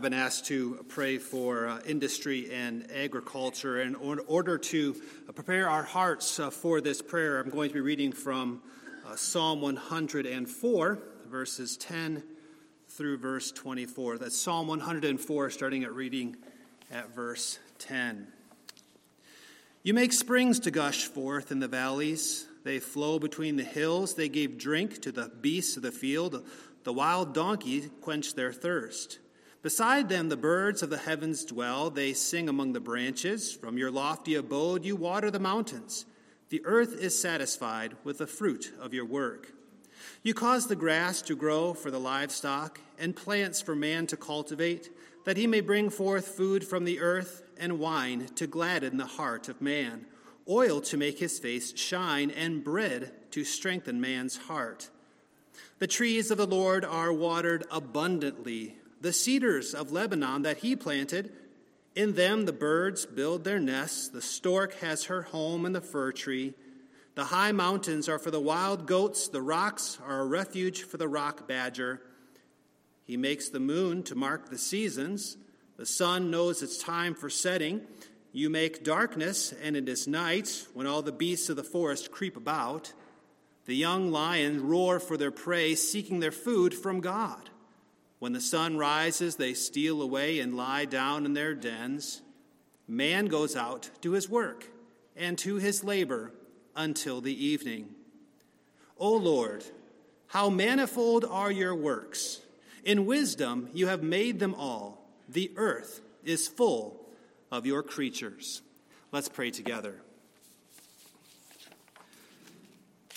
I've 0.00 0.04
been 0.04 0.14
asked 0.14 0.46
to 0.46 0.82
pray 0.88 1.18
for 1.18 1.68
uh, 1.68 1.80
industry 1.84 2.50
and 2.50 2.90
agriculture. 2.90 3.82
And 3.82 3.96
in 3.96 4.18
order 4.28 4.56
to 4.56 4.96
uh, 5.28 5.32
prepare 5.32 5.68
our 5.68 5.82
hearts 5.82 6.40
uh, 6.40 6.48
for 6.48 6.80
this 6.80 7.02
prayer, 7.02 7.38
I'm 7.38 7.50
going 7.50 7.68
to 7.68 7.74
be 7.74 7.82
reading 7.82 8.12
from 8.12 8.62
uh, 9.06 9.16
Psalm 9.16 9.60
104, 9.60 10.98
verses 11.28 11.76
10 11.76 12.22
through 12.88 13.18
verse 13.18 13.52
24. 13.52 14.16
That's 14.16 14.40
Psalm 14.40 14.68
104, 14.68 15.50
starting 15.50 15.84
at 15.84 15.92
reading 15.92 16.34
at 16.90 17.14
verse 17.14 17.58
10. 17.80 18.26
You 19.82 19.92
make 19.92 20.14
springs 20.14 20.60
to 20.60 20.70
gush 20.70 21.04
forth 21.04 21.52
in 21.52 21.60
the 21.60 21.68
valleys. 21.68 22.46
They 22.64 22.78
flow 22.78 23.18
between 23.18 23.56
the 23.56 23.64
hills. 23.64 24.14
They 24.14 24.30
gave 24.30 24.56
drink 24.56 25.02
to 25.02 25.12
the 25.12 25.30
beasts 25.42 25.76
of 25.76 25.82
the 25.82 25.92
field. 25.92 26.42
The 26.84 26.92
wild 26.94 27.34
donkey 27.34 27.90
quenched 28.00 28.34
their 28.34 28.54
thirst. 28.54 29.18
Beside 29.62 30.08
them, 30.08 30.30
the 30.30 30.38
birds 30.38 30.82
of 30.82 30.88
the 30.88 30.96
heavens 30.96 31.44
dwell. 31.44 31.90
They 31.90 32.14
sing 32.14 32.48
among 32.48 32.72
the 32.72 32.80
branches. 32.80 33.52
From 33.52 33.76
your 33.76 33.90
lofty 33.90 34.34
abode, 34.34 34.84
you 34.84 34.96
water 34.96 35.30
the 35.30 35.38
mountains. 35.38 36.06
The 36.48 36.64
earth 36.64 36.98
is 36.98 37.20
satisfied 37.20 37.94
with 38.02 38.18
the 38.18 38.26
fruit 38.26 38.72
of 38.80 38.94
your 38.94 39.04
work. 39.04 39.52
You 40.22 40.32
cause 40.32 40.66
the 40.66 40.76
grass 40.76 41.20
to 41.22 41.36
grow 41.36 41.74
for 41.74 41.90
the 41.90 42.00
livestock, 42.00 42.80
and 42.98 43.14
plants 43.14 43.60
for 43.60 43.76
man 43.76 44.06
to 44.08 44.16
cultivate, 44.16 44.90
that 45.24 45.36
he 45.36 45.46
may 45.46 45.60
bring 45.60 45.90
forth 45.90 46.28
food 46.28 46.66
from 46.66 46.84
the 46.84 47.00
earth, 47.00 47.42
and 47.58 47.78
wine 47.78 48.26
to 48.36 48.46
gladden 48.46 48.96
the 48.96 49.04
heart 49.04 49.48
of 49.50 49.60
man, 49.60 50.06
oil 50.48 50.80
to 50.80 50.96
make 50.96 51.18
his 51.18 51.38
face 51.38 51.78
shine, 51.78 52.30
and 52.30 52.64
bread 52.64 53.12
to 53.30 53.44
strengthen 53.44 54.00
man's 54.00 54.38
heart. 54.38 54.88
The 55.78 55.86
trees 55.86 56.30
of 56.30 56.38
the 56.38 56.46
Lord 56.46 56.84
are 56.84 57.12
watered 57.12 57.64
abundantly 57.70 58.79
the 59.00 59.12
cedars 59.12 59.74
of 59.74 59.92
Lebanon 59.92 60.42
that 60.42 60.58
he 60.58 60.76
planted. 60.76 61.32
In 61.94 62.14
them 62.14 62.44
the 62.44 62.52
birds 62.52 63.06
build 63.06 63.44
their 63.44 63.58
nests, 63.58 64.08
the 64.08 64.22
stork 64.22 64.74
has 64.74 65.04
her 65.04 65.22
home 65.22 65.66
in 65.66 65.72
the 65.72 65.80
fir 65.80 66.12
tree. 66.12 66.54
The 67.14 67.24
high 67.24 67.52
mountains 67.52 68.08
are 68.08 68.18
for 68.18 68.30
the 68.30 68.40
wild 68.40 68.86
goats, 68.86 69.28
the 69.28 69.42
rocks 69.42 69.98
are 70.06 70.20
a 70.20 70.26
refuge 70.26 70.84
for 70.84 70.96
the 70.96 71.08
rock 71.08 71.48
badger. 71.48 72.00
He 73.04 73.16
makes 73.16 73.48
the 73.48 73.58
moon 73.58 74.04
to 74.04 74.14
mark 74.14 74.48
the 74.50 74.58
seasons. 74.58 75.36
The 75.76 75.86
sun 75.86 76.30
knows 76.30 76.62
its 76.62 76.78
time 76.78 77.14
for 77.14 77.28
setting. 77.28 77.80
You 78.32 78.48
make 78.48 78.84
darkness, 78.84 79.52
and 79.52 79.76
it 79.76 79.88
is 79.88 80.06
night 80.06 80.66
when 80.74 80.86
all 80.86 81.02
the 81.02 81.10
beasts 81.10 81.48
of 81.48 81.56
the 81.56 81.64
forest 81.64 82.12
creep 82.12 82.36
about. 82.36 82.92
The 83.64 83.74
young 83.74 84.12
lions 84.12 84.60
roar 84.60 85.00
for 85.00 85.16
their 85.16 85.32
prey, 85.32 85.74
seeking 85.74 86.20
their 86.20 86.30
food 86.30 86.72
from 86.72 87.00
God. 87.00 87.49
When 88.20 88.34
the 88.34 88.40
sun 88.40 88.76
rises, 88.76 89.36
they 89.36 89.54
steal 89.54 90.00
away 90.00 90.38
and 90.38 90.56
lie 90.56 90.84
down 90.84 91.24
in 91.24 91.32
their 91.32 91.54
dens. 91.54 92.20
Man 92.86 93.26
goes 93.26 93.56
out 93.56 93.90
to 94.02 94.12
his 94.12 94.28
work 94.28 94.68
and 95.16 95.36
to 95.38 95.56
his 95.56 95.82
labor 95.82 96.32
until 96.76 97.20
the 97.20 97.44
evening. 97.44 97.94
O 98.98 99.16
Lord, 99.16 99.64
how 100.28 100.50
manifold 100.50 101.24
are 101.24 101.50
your 101.50 101.74
works! 101.74 102.40
In 102.84 103.06
wisdom 103.06 103.70
you 103.72 103.86
have 103.88 104.02
made 104.02 104.38
them 104.38 104.54
all. 104.54 105.08
The 105.28 105.52
earth 105.56 106.00
is 106.22 106.46
full 106.46 107.00
of 107.50 107.64
your 107.64 107.82
creatures. 107.82 108.62
Let's 109.12 109.28
pray 109.28 109.50
together. 109.50 109.94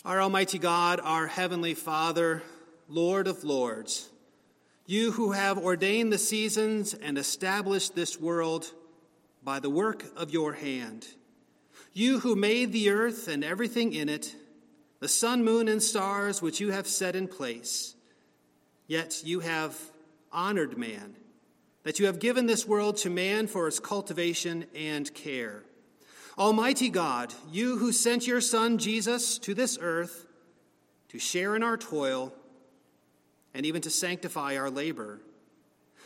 Our 0.06 0.22
Almighty 0.22 0.60
God, 0.60 1.00
our 1.04 1.28
Heavenly 1.28 1.74
Father, 1.74 2.42
Lord 2.88 3.28
of 3.28 3.44
Lords, 3.44 4.10
you 4.86 5.12
who 5.14 5.32
have 5.32 5.58
ordained 5.58 6.12
the 6.12 6.18
seasons 6.18 6.94
and 6.94 7.18
established 7.18 7.96
this 7.96 8.20
world 8.20 8.72
by 9.44 9.60
the 9.60 9.70
work 9.70 10.06
of 10.16 10.32
your 10.32 10.54
hand, 10.54 11.08
you 11.94 12.20
who 12.20 12.36
made 12.36 12.72
the 12.72 12.90
earth 12.90 13.28
and 13.28 13.44
everything 13.44 13.94
in 13.94 14.10
it, 14.10 14.36
the 15.00 15.08
sun, 15.08 15.44
moon, 15.44 15.68
and 15.68 15.82
stars 15.82 16.42
which 16.42 16.60
you 16.60 16.72
have 16.72 16.88
set 16.88 17.16
in 17.16 17.28
place, 17.28 17.96
yet 18.88 19.22
you 19.24 19.40
have 19.42 19.78
honored 20.32 20.78
man 20.78 21.16
that 21.84 22.00
you 22.00 22.06
have 22.06 22.20
given 22.20 22.46
this 22.46 22.66
world 22.66 22.98
to 22.98 23.10
man 23.10 23.46
for 23.48 23.68
its 23.68 23.80
cultivation 23.80 24.66
and 24.74 25.14
care. 25.14 25.64
Almighty 26.38 26.90
God, 26.90 27.34
you 27.52 27.78
who 27.78 27.92
sent 27.92 28.26
your 28.26 28.42
Son 28.42 28.78
Jesus 28.78 29.38
to 29.40 29.54
this 29.54 29.78
earth 29.80 30.26
to 31.10 31.20
share 31.20 31.56
in 31.56 31.62
our 31.62 31.78
toil 31.78 32.34
and 33.54 33.66
even 33.66 33.82
to 33.82 33.90
sanctify 33.90 34.58
our 34.58 34.70
labor, 34.70 35.20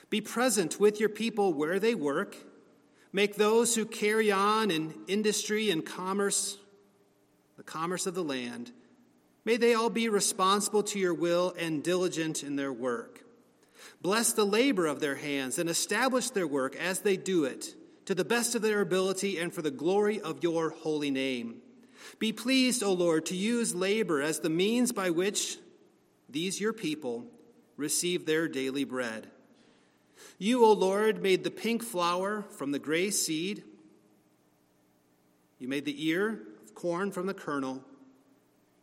be 0.09 0.21
present 0.21 0.79
with 0.79 0.99
your 0.99 1.09
people 1.09 1.53
where 1.53 1.79
they 1.79 1.95
work. 1.95 2.35
Make 3.11 3.35
those 3.35 3.75
who 3.75 3.85
carry 3.85 4.31
on 4.31 4.69
in 4.69 4.93
industry 5.07 5.69
and 5.69 5.85
commerce, 5.85 6.57
the 7.57 7.63
commerce 7.63 8.05
of 8.05 8.15
the 8.15 8.23
land, 8.23 8.71
may 9.45 9.57
they 9.57 9.73
all 9.73 9.89
be 9.89 10.09
responsible 10.09 10.83
to 10.83 10.99
your 10.99 11.13
will 11.13 11.53
and 11.57 11.83
diligent 11.83 12.43
in 12.43 12.57
their 12.57 12.73
work. 12.73 13.23
Bless 14.01 14.33
the 14.33 14.45
labor 14.45 14.85
of 14.85 14.99
their 14.99 15.15
hands 15.15 15.57
and 15.57 15.69
establish 15.69 16.29
their 16.29 16.45
work 16.45 16.75
as 16.75 16.99
they 16.99 17.17
do 17.17 17.45
it, 17.45 17.73
to 18.05 18.13
the 18.13 18.25
best 18.25 18.55
of 18.55 18.61
their 18.61 18.81
ability 18.81 19.39
and 19.39 19.53
for 19.53 19.61
the 19.61 19.71
glory 19.71 20.19
of 20.21 20.43
your 20.43 20.69
holy 20.69 21.11
name. 21.11 21.61
Be 22.19 22.31
pleased, 22.31 22.83
O 22.83 22.93
Lord, 22.93 23.25
to 23.27 23.35
use 23.35 23.73
labor 23.73 24.21
as 24.21 24.39
the 24.39 24.49
means 24.49 24.91
by 24.91 25.09
which 25.09 25.57
these 26.29 26.61
your 26.61 26.73
people 26.73 27.25
receive 27.77 28.25
their 28.25 28.47
daily 28.47 28.83
bread. 28.83 29.27
You, 30.37 30.65
O 30.65 30.73
Lord, 30.73 31.21
made 31.21 31.43
the 31.43 31.51
pink 31.51 31.83
flower 31.83 32.43
from 32.57 32.71
the 32.71 32.79
gray 32.79 33.11
seed. 33.11 33.63
You 35.59 35.67
made 35.67 35.85
the 35.85 36.07
ear 36.07 36.41
of 36.63 36.75
corn 36.75 37.11
from 37.11 37.27
the 37.27 37.33
kernel. 37.33 37.83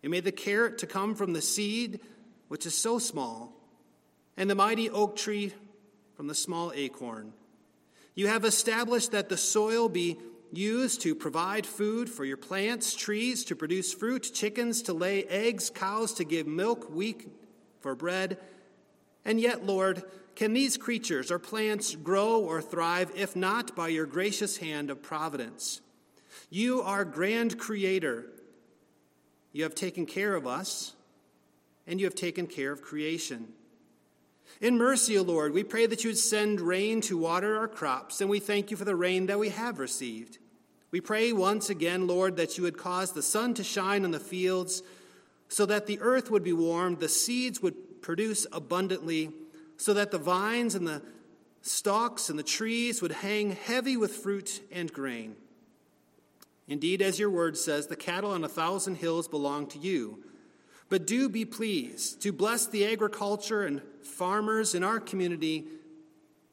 You 0.03 0.11
made 0.11 0.25
the 0.25 0.33
carrot 0.33 0.79
to 0.79 0.87
come 0.87 1.15
from 1.15 1.33
the 1.33 1.43
seed, 1.43 2.01
which 2.49 2.67
is 2.67 2.75
so 2.75 2.99
small 2.99 3.53
and 4.37 4.51
the 4.51 4.55
mighty 4.55 4.91
oak 4.91 5.17
tree 5.17 5.53
from 6.17 6.27
the 6.27 6.35
small 6.35 6.73
acorn. 6.75 7.33
You 8.15 8.29
have 8.29 8.45
established 8.45 9.13
that 9.13 9.29
the 9.29 9.37
soil 9.37 9.89
be 9.89 10.19
used 10.53 11.01
to 11.03 11.15
provide 11.15 11.67
food 11.67 12.09
for 12.09 12.25
your 12.25 12.37
plants, 12.37 12.95
trees 12.95 13.45
to 13.45 13.57
produce 13.57 13.93
fruit, 13.93 14.31
chickens 14.33 14.83
to 14.83 14.93
lay 14.93 15.25
eggs, 15.25 15.71
cows 15.71 16.15
to 16.15 16.25
give 16.25 16.47
milk, 16.47 16.91
wheat 16.91 17.29
for 17.81 17.95
bread. 17.95 18.39
And 19.25 19.41
yet, 19.41 19.65
Lord, 19.65 20.03
can 20.37 20.53
these 20.53 20.77
creatures 20.77 21.31
or 21.31 21.39
plants 21.39 21.95
grow 21.95 22.41
or 22.41 22.61
thrive 22.61 23.11
if 23.15 23.37
not 23.37 23.75
by 23.77 23.89
your 23.89 24.07
gracious 24.07 24.59
hand 24.59 24.91
of 24.91 25.03
providence? 25.03 25.81
You 26.51 26.83
are 26.83 27.05
grand 27.05 27.59
creator. 27.59 28.27
You 29.53 29.63
have 29.63 29.75
taken 29.75 30.05
care 30.05 30.35
of 30.35 30.47
us, 30.47 30.95
and 31.87 32.01
you 32.01 32.07
have 32.07 32.15
taken 32.15 32.47
care 32.47 32.73
of 32.73 32.83
creation. 32.83 33.49
In 34.61 34.77
mercy, 34.77 35.17
O 35.19 35.23
Lord, 35.23 35.53
we 35.53 35.65
pray 35.65 35.87
that 35.87 36.05
you 36.05 36.11
would 36.11 36.19
send 36.19 36.61
rain 36.61 37.01
to 37.03 37.17
water 37.17 37.57
our 37.57 37.69
crops, 37.69 38.21
and 38.21 38.29
we 38.29 38.41
thank 38.41 38.71
you 38.71 38.77
for 38.77 38.85
the 38.85 38.97
rain 38.97 39.27
that 39.27 39.39
we 39.39 39.51
have 39.51 39.79
received. 39.79 40.39
We 40.91 41.01
pray 41.01 41.33
once 41.33 41.71
again, 41.71 42.07
Lord, 42.07 42.37
that 42.37 42.57
you 42.57 42.65
would 42.65 42.79
cause 42.79 43.13
the 43.13 43.23
sun 43.23 43.55
to 43.55 43.65
shine 43.65 44.05
on 44.05 44.11
the 44.11 44.21
fields 44.21 44.83
so 45.49 45.67
that 45.67 45.87
the 45.87 46.01
earth 46.01 46.31
would 46.31 46.45
be 46.45 46.53
warmed, 46.53 47.01
the 47.01 47.09
seeds 47.09 47.61
would 47.61 47.75
produce 48.05 48.47
abundantly, 48.53 49.31
so 49.79 49.95
that 49.95 50.11
the 50.11 50.19
vines 50.19 50.75
and 50.75 50.87
the 50.87 51.03
stalks 51.63 52.29
and 52.29 52.39
the 52.39 52.43
trees 52.43 53.01
would 53.01 53.11
hang 53.11 53.53
heavy 53.53 53.97
with 53.97 54.13
fruit 54.15 54.61
and 54.71 54.93
grain. 54.93 55.35
Indeed, 56.69 57.01
as 57.01 57.19
your 57.19 57.31
word 57.31 57.57
says, 57.57 57.87
the 57.87 57.97
cattle 57.97 58.31
on 58.31 58.45
a 58.45 58.49
thousand 58.49 58.97
hills 58.97 59.27
belong 59.27 59.67
to 59.69 59.79
you. 59.79 60.23
But 60.91 61.07
do 61.07 61.31
be 61.31 61.47
pleased 61.47 62.21
to 62.23 62.33
bless 62.33 62.67
the 62.67 62.87
agriculture 62.87 63.63
and 63.65 63.81
farmers 64.03 64.75
in 64.75 64.85
our 64.85 65.01
community 65.01 65.65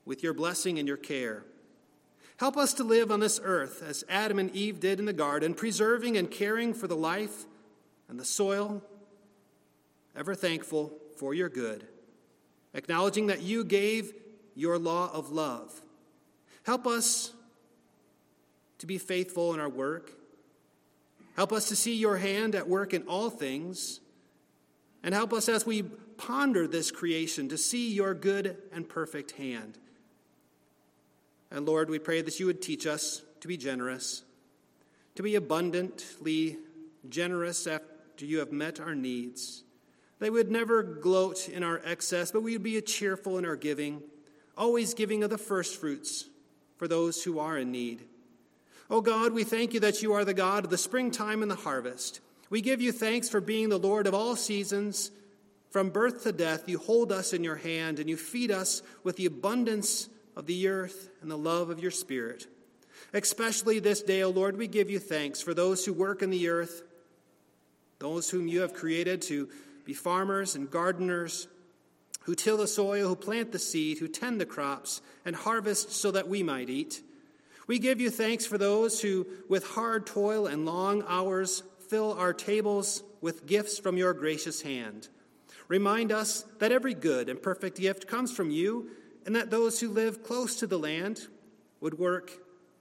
with 0.06 0.24
your 0.24 0.34
blessing 0.34 0.80
and 0.80 0.88
your 0.88 0.98
care. 0.98 1.44
Help 2.38 2.56
us 2.56 2.74
to 2.76 2.84
live 2.86 3.12
on 3.12 3.20
this 3.20 3.42
earth 3.44 3.84
as 3.86 4.06
Adam 4.08 4.40
and 4.40 4.56
Eve 4.56 4.80
did 4.80 5.00
in 5.00 5.06
the 5.06 5.14
garden, 5.14 5.54
preserving 5.54 6.16
and 6.16 6.32
caring 6.32 6.74
for 6.74 6.88
the 6.88 6.96
life 6.96 7.46
and 8.08 8.18
the 8.18 8.26
soil, 8.26 8.82
ever 10.16 10.34
thankful 10.34 10.98
for 11.22 11.36
your 11.36 11.50
good, 11.50 11.88
acknowledging 12.74 13.28
that 13.28 13.44
you 13.44 13.64
gave 13.64 14.12
your 14.56 14.80
law 14.80 15.08
of 15.14 15.32
love. 15.32 15.80
Help 16.64 16.88
us 16.88 17.32
to 18.80 18.88
be 18.88 18.98
faithful 18.98 19.54
in 19.54 19.60
our 19.60 19.70
work. 19.70 20.14
Help 21.36 21.54
us 21.54 21.70
to 21.70 21.76
see 21.76 21.94
your 21.96 22.18
hand 22.18 22.56
at 22.56 22.68
work 22.68 22.92
in 22.96 23.04
all 23.04 23.30
things 23.30 24.00
and 25.04 25.14
help 25.14 25.32
us 25.32 25.48
as 25.48 25.64
we 25.64 25.84
ponder 25.84 26.68
this 26.68 26.90
creation 26.90 27.50
to 27.50 27.58
see 27.58 27.94
your 27.94 28.16
good 28.16 28.58
and 28.72 28.90
perfect 28.90 29.34
hand. 29.34 29.78
And 31.52 31.68
Lord, 31.68 31.88
we 31.92 32.00
pray 32.00 32.24
that 32.24 32.40
you 32.40 32.48
would 32.48 32.64
teach 32.64 32.88
us 32.88 33.22
to 33.42 33.48
be 33.48 33.58
generous, 33.58 34.24
to 35.14 35.22
be 35.22 35.36
abundantly 35.36 36.58
generous 37.08 37.68
after 37.68 38.26
you 38.26 38.40
have 38.40 38.52
met 38.52 38.80
our 38.80 38.96
needs. 38.96 39.62
They 40.22 40.30
would 40.30 40.52
never 40.52 40.84
gloat 40.84 41.50
in 41.50 41.64
our 41.64 41.82
excess, 41.84 42.32
but 42.32 42.44
we 42.44 42.54
would 42.54 42.62
be 42.62 42.80
cheerful 42.82 43.40
in 43.40 43.46
our 43.46 43.56
giving, 43.56 44.04
always 44.56 44.94
giving 44.94 45.24
of 45.24 45.32
the 45.32 45.38
first 45.40 45.82
fruits 45.82 46.30
for 46.78 46.88
those 46.88 47.24
who 47.24 47.40
are 47.40 47.58
in 47.58 47.72
need. 47.72 48.04
Oh 48.88 49.02
God, 49.02 49.34
we 49.34 49.44
thank 49.44 49.74
you 49.74 49.80
that 49.80 50.04
you 50.04 50.14
are 50.14 50.24
the 50.24 50.36
God 50.36 50.64
of 50.64 50.70
the 50.70 50.78
springtime 50.78 51.42
and 51.42 51.50
the 51.50 51.56
harvest. 51.56 52.20
We 52.52 52.62
give 52.62 52.82
you 52.82 52.92
thanks 52.92 53.30
for 53.30 53.42
being 53.42 53.70
the 53.70 53.80
Lord 53.80 54.06
of 54.06 54.14
all 54.14 54.36
seasons. 54.36 55.10
From 55.72 55.90
birth 55.90 56.22
to 56.24 56.32
death, 56.32 56.70
you 56.70 56.78
hold 56.78 57.12
us 57.12 57.34
in 57.34 57.44
your 57.44 57.56
hand 57.56 57.98
and 57.98 58.08
you 58.08 58.16
feed 58.16 58.52
us 58.52 58.84
with 59.04 59.16
the 59.16 59.26
abundance 59.26 60.08
of 60.36 60.46
the 60.46 60.68
earth 60.68 61.10
and 61.24 61.32
the 61.32 61.38
love 61.38 61.72
of 61.72 61.80
your 61.80 61.90
Spirit. 61.90 62.46
Especially 63.12 63.80
this 63.80 64.04
day, 64.04 64.22
O 64.22 64.30
Lord, 64.30 64.56
we 64.56 64.68
give 64.68 64.92
you 64.92 65.00
thanks 65.00 65.42
for 65.42 65.56
those 65.56 65.84
who 65.84 65.94
work 65.94 66.22
in 66.22 66.30
the 66.30 66.48
earth, 66.50 66.84
those 67.98 68.30
whom 68.30 68.48
you 68.48 68.62
have 68.62 68.76
created 68.76 69.24
to 69.24 69.50
be 69.86 69.94
farmers 69.94 70.56
and 70.56 70.70
gardeners, 70.70 71.48
who 72.22 72.36
till 72.36 72.58
the 72.58 72.68
soil, 72.68 73.08
who 73.08 73.16
plant 73.16 73.52
the 73.52 73.60
seed, 73.60 73.98
who 73.98 74.08
tend 74.08 74.40
the 74.40 74.46
crops, 74.46 75.02
and 75.26 75.36
harvest 75.36 75.92
so 75.92 76.12
that 76.12 76.28
we 76.28 76.44
might 76.44 76.70
eat. 76.70 77.02
We 77.68 77.80
give 77.80 78.00
you 78.00 78.10
thanks 78.10 78.46
for 78.46 78.58
those 78.58 79.02
who, 79.02 79.26
with 79.50 79.66
hard 79.66 80.06
toil 80.06 80.48
and 80.48 80.66
long 80.66 81.04
hours, 81.08 81.64
fill 81.90 82.14
our 82.14 82.34
tables 82.34 83.04
with 83.22 83.46
gifts 83.46 83.80
from 83.80 83.98
your 83.98 84.14
gracious 84.14 84.62
hand. 84.62 85.08
Remind 85.68 86.12
us 86.12 86.44
that 86.60 86.72
every 86.72 86.94
good 86.94 87.30
and 87.30 87.42
perfect 87.42 87.80
gift 87.80 88.08
comes 88.08 88.32
from 88.32 88.52
you, 88.52 88.90
and 89.26 89.36
that 89.36 89.52
those 89.52 89.80
who 89.80 89.90
live 89.90 90.24
close 90.24 90.58
to 90.58 90.68
the 90.68 90.80
land 90.80 91.28
would 91.80 91.98
work 91.98 92.32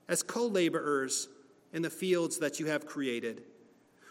as 0.09 0.23
co 0.23 0.47
laborers 0.47 1.29
in 1.73 1.83
the 1.83 1.91
fields 1.91 2.39
that 2.39 2.59
you 2.59 2.67
have 2.67 2.87
created. 2.87 3.45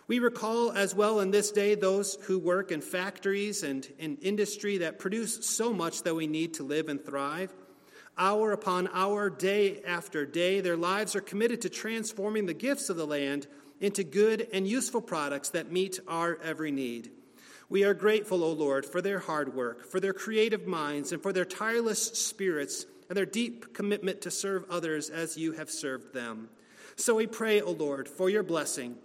We 0.10 0.18
recall 0.18 0.72
as 0.72 0.96
well 0.96 1.20
in 1.20 1.30
this 1.30 1.52
day 1.52 1.76
those 1.76 2.16
who 2.24 2.40
work 2.40 2.72
in 2.72 2.82
factories 2.82 3.62
and 3.62 3.88
in 4.00 4.18
industry 4.24 4.80
that 4.80 4.98
produce 4.98 5.46
so 5.46 5.72
much 5.72 6.02
that 6.02 6.16
we 6.16 6.26
need 6.26 6.56
to 6.56 6.64
live 6.64 6.90
and 6.90 7.00
thrive. 7.00 7.54
Hour 8.18 8.52
upon 8.52 8.90
hour, 8.92 9.30
day 9.30 9.84
after 9.84 10.26
day, 10.26 10.62
their 10.62 10.76
lives 10.76 11.16
are 11.16 11.22
committed 11.22 11.62
to 11.62 11.70
transforming 11.70 12.48
the 12.48 12.56
gifts 12.56 12.90
of 12.90 12.98
the 12.98 13.06
land 13.06 13.46
into 13.82 14.04
good 14.04 14.48
and 14.52 14.68
useful 14.68 15.00
products 15.00 15.50
that 15.50 15.72
meet 15.72 16.00
our 16.08 16.40
every 16.42 16.72
need. 16.72 17.12
We 17.70 17.84
are 17.84 17.94
grateful, 17.94 18.44
O 18.44 18.52
Lord, 18.52 18.88
for 18.88 19.04
their 19.04 19.20
hard 19.20 19.54
work, 19.54 19.86
for 19.86 20.00
their 20.00 20.14
creative 20.14 20.66
minds, 20.66 21.12
and 21.12 21.22
for 21.22 21.32
their 21.32 21.46
tireless 21.46 22.04
spirits 22.04 22.88
and 23.10 23.16
their 23.16 23.28
deep 23.28 23.76
commitment 23.76 24.22
to 24.22 24.32
serve 24.32 24.66
others 24.72 25.12
as 25.12 25.38
you 25.38 25.52
have 25.52 25.70
served 25.70 26.16
them. 26.16 26.50
So 26.96 27.14
we 27.14 27.28
pray, 27.28 27.62
O 27.62 27.70
Lord, 27.74 28.10
for 28.10 28.28
your 28.28 28.42
blessing 28.42 28.98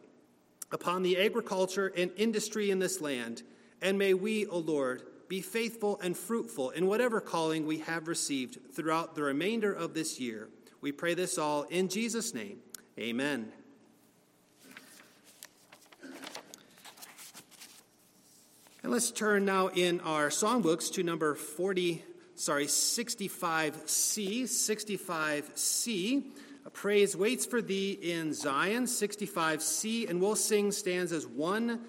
upon 0.74 1.02
the 1.04 1.16
agriculture 1.16 1.90
and 1.96 2.10
industry 2.16 2.70
in 2.70 2.80
this 2.80 3.00
land, 3.00 3.44
and 3.80 3.96
may 3.96 4.12
we, 4.12 4.44
O 4.46 4.58
Lord, 4.58 5.04
be 5.28 5.40
faithful 5.40 6.00
and 6.02 6.16
fruitful 6.16 6.70
in 6.70 6.88
whatever 6.88 7.20
calling 7.20 7.64
we 7.64 7.78
have 7.78 8.08
received 8.08 8.58
throughout 8.74 9.14
the 9.14 9.22
remainder 9.22 9.72
of 9.72 9.94
this 9.94 10.18
year. 10.18 10.48
We 10.80 10.90
pray 10.90 11.14
this 11.14 11.38
all 11.38 11.62
in 11.62 11.88
Jesus' 11.88 12.34
name. 12.34 12.58
Amen. 12.98 13.52
And 18.82 18.92
let's 18.92 19.12
turn 19.12 19.44
now 19.44 19.68
in 19.68 20.00
our 20.00 20.28
songbooks 20.28 20.92
to 20.94 21.04
number 21.04 21.36
40, 21.36 22.04
sorry, 22.34 22.66
65C. 22.66 24.42
65C. 24.42 26.24
Praise 26.74 27.16
waits 27.16 27.46
for 27.46 27.62
thee 27.62 27.92
in 28.02 28.34
Zion, 28.34 28.84
65C, 28.84 30.10
and 30.10 30.20
we'll 30.20 30.36
sing 30.36 30.72
stanzas 30.72 31.24
1 31.26 31.80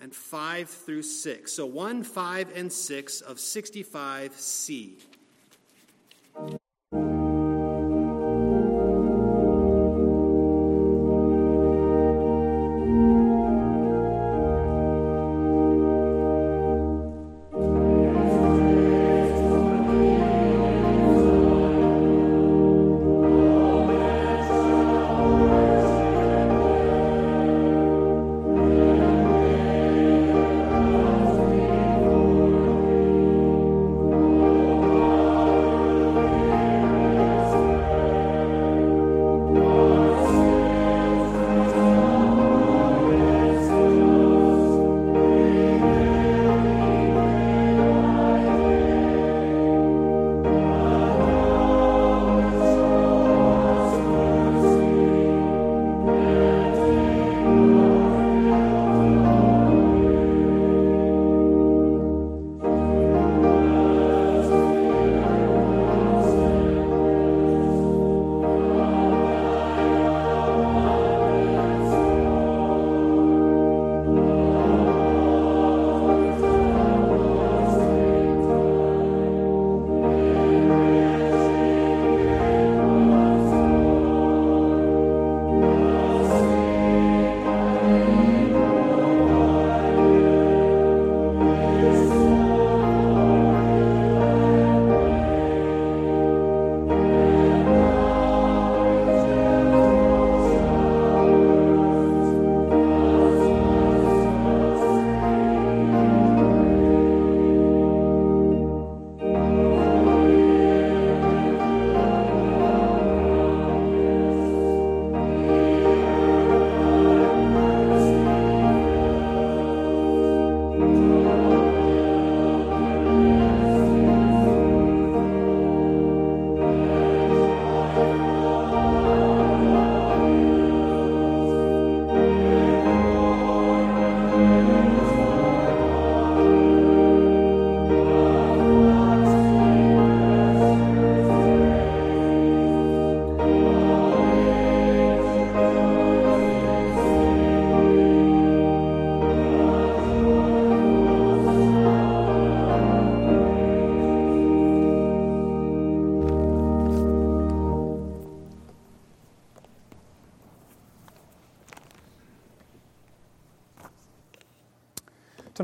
and 0.00 0.14
5 0.14 0.68
through 0.68 1.02
6. 1.02 1.52
So 1.52 1.66
1, 1.66 2.04
5, 2.04 2.52
and 2.54 2.72
6 2.72 3.20
of 3.22 3.38
65C. 3.38 5.00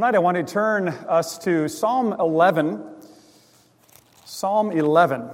Tonight 0.02 0.16
I 0.16 0.18
want 0.18 0.36
to 0.36 0.42
turn 0.42 0.88
us 0.88 1.38
to 1.38 1.68
Psalm 1.68 2.12
11. 2.18 2.82
Psalm 4.24 4.72
11. 4.72 5.30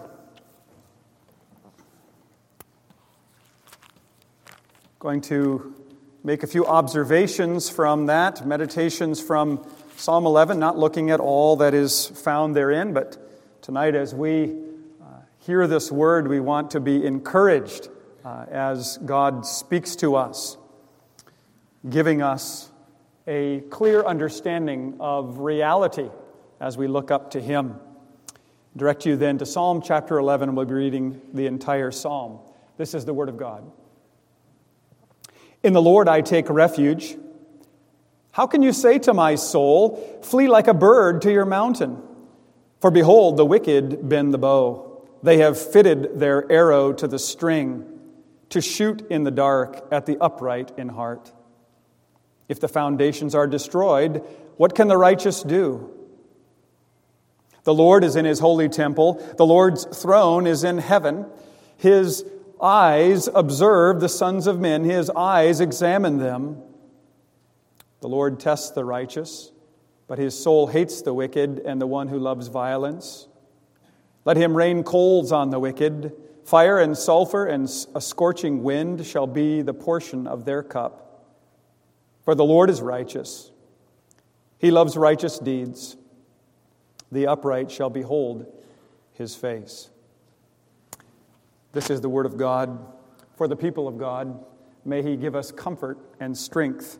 Going 4.98 5.22
to 5.22 5.74
make 6.22 6.42
a 6.42 6.46
few 6.46 6.66
observations 6.66 7.70
from 7.70 8.04
that, 8.08 8.46
meditations 8.46 9.22
from 9.22 9.66
Psalm 9.96 10.26
11, 10.26 10.58
not 10.58 10.76
looking 10.76 11.10
at 11.10 11.18
all 11.18 11.56
that 11.56 11.72
is 11.72 12.08
found 12.08 12.54
therein, 12.54 12.92
but 12.92 13.16
tonight 13.62 13.94
as 13.94 14.14
we 14.14 14.54
uh, 15.00 15.04
hear 15.38 15.66
this 15.66 15.90
word, 15.90 16.28
we 16.28 16.40
want 16.40 16.72
to 16.72 16.80
be 16.80 17.06
encouraged 17.06 17.88
uh, 18.22 18.44
as 18.50 18.98
God 18.98 19.46
speaks 19.46 19.96
to 19.96 20.16
us, 20.16 20.58
giving 21.88 22.20
us 22.20 22.70
a 23.28 23.60
clear 23.68 24.02
understanding 24.02 24.96
of 25.00 25.40
reality 25.40 26.08
as 26.60 26.78
we 26.78 26.88
look 26.88 27.10
up 27.10 27.32
to 27.32 27.40
Him. 27.40 27.76
Direct 28.74 29.04
you 29.04 29.16
then 29.16 29.36
to 29.38 29.46
Psalm 29.46 29.82
chapter 29.82 30.18
11, 30.18 30.48
and 30.48 30.56
we'll 30.56 30.64
be 30.64 30.72
reading 30.72 31.20
the 31.34 31.46
entire 31.46 31.90
psalm. 31.90 32.38
This 32.78 32.94
is 32.94 33.04
the 33.04 33.12
Word 33.12 33.28
of 33.28 33.36
God. 33.36 33.70
In 35.62 35.74
the 35.74 35.82
Lord 35.82 36.08
I 36.08 36.22
take 36.22 36.48
refuge. 36.48 37.16
How 38.32 38.46
can 38.46 38.62
you 38.62 38.72
say 38.72 38.98
to 39.00 39.12
my 39.12 39.34
soul, 39.34 40.20
Flee 40.22 40.48
like 40.48 40.66
a 40.66 40.74
bird 40.74 41.20
to 41.22 41.32
your 41.32 41.44
mountain? 41.44 42.00
For 42.80 42.90
behold, 42.90 43.36
the 43.36 43.44
wicked 43.44 44.08
bend 44.08 44.32
the 44.32 44.38
bow. 44.38 45.06
They 45.22 45.38
have 45.38 45.60
fitted 45.60 46.18
their 46.18 46.50
arrow 46.50 46.92
to 46.94 47.06
the 47.06 47.18
string 47.18 47.84
to 48.50 48.62
shoot 48.62 49.06
in 49.10 49.24
the 49.24 49.30
dark 49.30 49.86
at 49.92 50.06
the 50.06 50.16
upright 50.18 50.72
in 50.78 50.88
heart. 50.88 51.32
If 52.48 52.60
the 52.60 52.68
foundations 52.68 53.34
are 53.34 53.46
destroyed, 53.46 54.24
what 54.56 54.74
can 54.74 54.88
the 54.88 54.96
righteous 54.96 55.42
do? 55.42 55.94
The 57.64 57.74
Lord 57.74 58.02
is 58.02 58.16
in 58.16 58.24
his 58.24 58.40
holy 58.40 58.68
temple, 58.68 59.22
the 59.36 59.44
Lord's 59.44 59.84
throne 59.84 60.46
is 60.46 60.64
in 60.64 60.78
heaven. 60.78 61.26
His 61.76 62.24
eyes 62.60 63.28
observe 63.34 64.00
the 64.00 64.08
sons 64.08 64.46
of 64.46 64.58
men, 64.58 64.84
his 64.84 65.10
eyes 65.10 65.60
examine 65.60 66.16
them. 66.16 66.62
The 68.00 68.08
Lord 68.08 68.40
tests 68.40 68.70
the 68.70 68.84
righteous, 68.84 69.52
but 70.06 70.18
his 70.18 70.38
soul 70.38 70.68
hates 70.68 71.02
the 71.02 71.12
wicked 71.12 71.58
and 71.58 71.80
the 71.80 71.86
one 71.86 72.08
who 72.08 72.18
loves 72.18 72.48
violence. 72.48 73.28
Let 74.24 74.36
him 74.36 74.56
rain 74.56 74.82
coals 74.82 75.32
on 75.32 75.50
the 75.50 75.58
wicked. 75.58 76.12
Fire 76.44 76.78
and 76.78 76.96
sulfur 76.96 77.46
and 77.46 77.64
a 77.94 78.00
scorching 78.00 78.62
wind 78.62 79.04
shall 79.04 79.26
be 79.26 79.60
the 79.60 79.74
portion 79.74 80.26
of 80.26 80.44
their 80.44 80.62
cup. 80.62 81.07
For 82.28 82.34
the 82.34 82.44
Lord 82.44 82.68
is 82.68 82.82
righteous. 82.82 83.50
He 84.58 84.70
loves 84.70 84.98
righteous 84.98 85.38
deeds. 85.38 85.96
The 87.10 87.26
upright 87.26 87.70
shall 87.70 87.88
behold 87.88 88.44
his 89.14 89.34
face. 89.34 89.88
This 91.72 91.88
is 91.88 92.02
the 92.02 92.10
word 92.10 92.26
of 92.26 92.36
God 92.36 92.78
for 93.36 93.48
the 93.48 93.56
people 93.56 93.88
of 93.88 93.96
God. 93.96 94.44
May 94.84 95.00
He 95.02 95.16
give 95.16 95.34
us 95.34 95.50
comfort 95.50 95.96
and 96.20 96.36
strength 96.36 96.98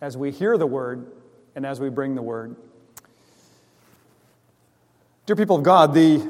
as 0.00 0.16
we 0.16 0.30
hear 0.30 0.56
the 0.56 0.64
word 0.64 1.10
and 1.56 1.66
as 1.66 1.80
we 1.80 1.90
bring 1.90 2.14
the 2.14 2.22
word. 2.22 2.54
Dear 5.26 5.34
people 5.34 5.56
of 5.56 5.64
God, 5.64 5.92
the 5.92 6.24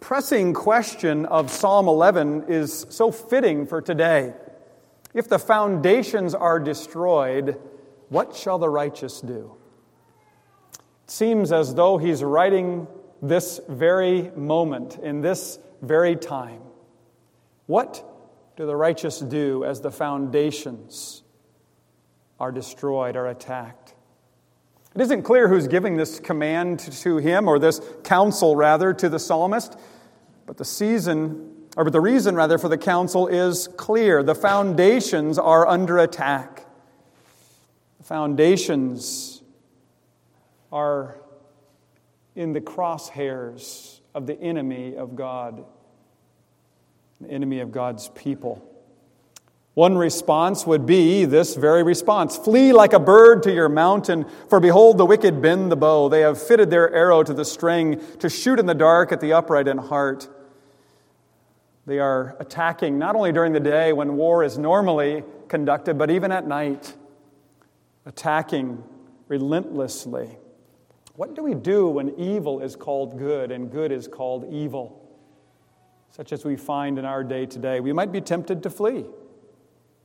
pressing 0.00 0.54
question 0.54 1.26
of 1.26 1.50
Psalm 1.50 1.86
11 1.86 2.46
is 2.48 2.86
so 2.88 3.12
fitting 3.12 3.66
for 3.66 3.82
today. 3.82 4.32
If 5.12 5.28
the 5.28 5.38
foundations 5.38 6.34
are 6.34 6.58
destroyed, 6.58 7.60
what 8.08 8.34
shall 8.36 8.58
the 8.58 8.68
righteous 8.68 9.20
do? 9.20 9.54
It 11.04 11.10
seems 11.10 11.52
as 11.52 11.74
though 11.74 11.98
he's 11.98 12.22
writing 12.22 12.86
this 13.20 13.60
very 13.68 14.30
moment, 14.36 14.98
in 15.02 15.20
this 15.20 15.58
very 15.82 16.16
time. 16.16 16.60
What 17.66 18.04
do 18.56 18.66
the 18.66 18.76
righteous 18.76 19.18
do 19.18 19.64
as 19.64 19.80
the 19.80 19.90
foundations 19.90 21.22
are 22.38 22.52
destroyed, 22.52 23.16
are 23.16 23.26
attacked? 23.26 23.94
It 24.94 25.00
isn't 25.00 25.22
clear 25.22 25.48
who's 25.48 25.66
giving 25.66 25.96
this 25.96 26.20
command 26.20 26.78
to 26.78 27.16
him, 27.16 27.48
or 27.48 27.58
this 27.58 27.80
counsel, 28.04 28.54
rather, 28.54 28.92
to 28.94 29.08
the 29.08 29.18
psalmist, 29.18 29.76
but 30.46 30.56
the 30.56 30.64
season, 30.64 31.50
or 31.76 31.82
but 31.82 31.92
the 31.92 32.00
reason, 32.00 32.36
rather, 32.36 32.58
for 32.58 32.68
the 32.68 32.78
counsel 32.78 33.26
is 33.26 33.66
clear. 33.76 34.22
The 34.22 34.36
foundations 34.36 35.36
are 35.36 35.66
under 35.66 35.98
attack. 35.98 36.53
Foundations 38.04 39.42
are 40.70 41.18
in 42.36 42.52
the 42.52 42.60
crosshairs 42.60 44.00
of 44.14 44.26
the 44.26 44.40
enemy 44.40 44.96
of 44.96 45.16
God 45.16 45.64
the 47.20 47.30
enemy 47.30 47.60
of 47.60 47.72
God's 47.72 48.08
people. 48.08 48.62
One 49.74 49.98
response 49.98 50.66
would 50.66 50.86
be 50.86 51.24
this 51.24 51.56
very 51.56 51.82
response 51.82 52.36
Flee 52.36 52.72
like 52.72 52.92
a 52.92 53.00
bird 53.00 53.42
to 53.44 53.52
your 53.52 53.68
mountain, 53.68 54.26
for 54.48 54.60
behold, 54.60 54.98
the 54.98 55.06
wicked 55.06 55.42
bend 55.42 55.72
the 55.72 55.76
bow. 55.76 56.08
They 56.08 56.20
have 56.20 56.40
fitted 56.40 56.70
their 56.70 56.92
arrow 56.92 57.22
to 57.22 57.34
the 57.34 57.44
string 57.44 58.00
to 58.18 58.28
shoot 58.28 58.58
in 58.58 58.66
the 58.66 58.74
dark 58.74 59.10
at 59.10 59.20
the 59.20 59.32
upright 59.32 59.66
in 59.66 59.78
heart. 59.78 60.28
They 61.86 61.98
are 61.98 62.36
attacking 62.38 62.98
not 62.98 63.16
only 63.16 63.32
during 63.32 63.52
the 63.52 63.60
day 63.60 63.92
when 63.92 64.16
war 64.16 64.44
is 64.44 64.56
normally 64.58 65.24
conducted, 65.48 65.98
but 65.98 66.10
even 66.10 66.30
at 66.32 66.46
night, 66.46 66.94
attacking 68.06 68.82
relentlessly. 69.28 70.38
What 71.16 71.34
do 71.34 71.42
we 71.42 71.54
do 71.54 71.88
when 71.88 72.18
evil 72.18 72.60
is 72.60 72.76
called 72.76 73.18
good 73.18 73.50
and 73.50 73.70
good 73.70 73.92
is 73.92 74.08
called 74.08 74.52
evil? 74.52 75.04
such 76.14 76.32
as 76.32 76.44
we 76.44 76.54
find 76.54 76.96
in 76.96 77.04
our 77.04 77.24
day 77.24 77.44
today, 77.44 77.80
we 77.80 77.92
might 77.92 78.12
be 78.12 78.20
tempted 78.20 78.62
to 78.62 78.70
flee. 78.70 79.04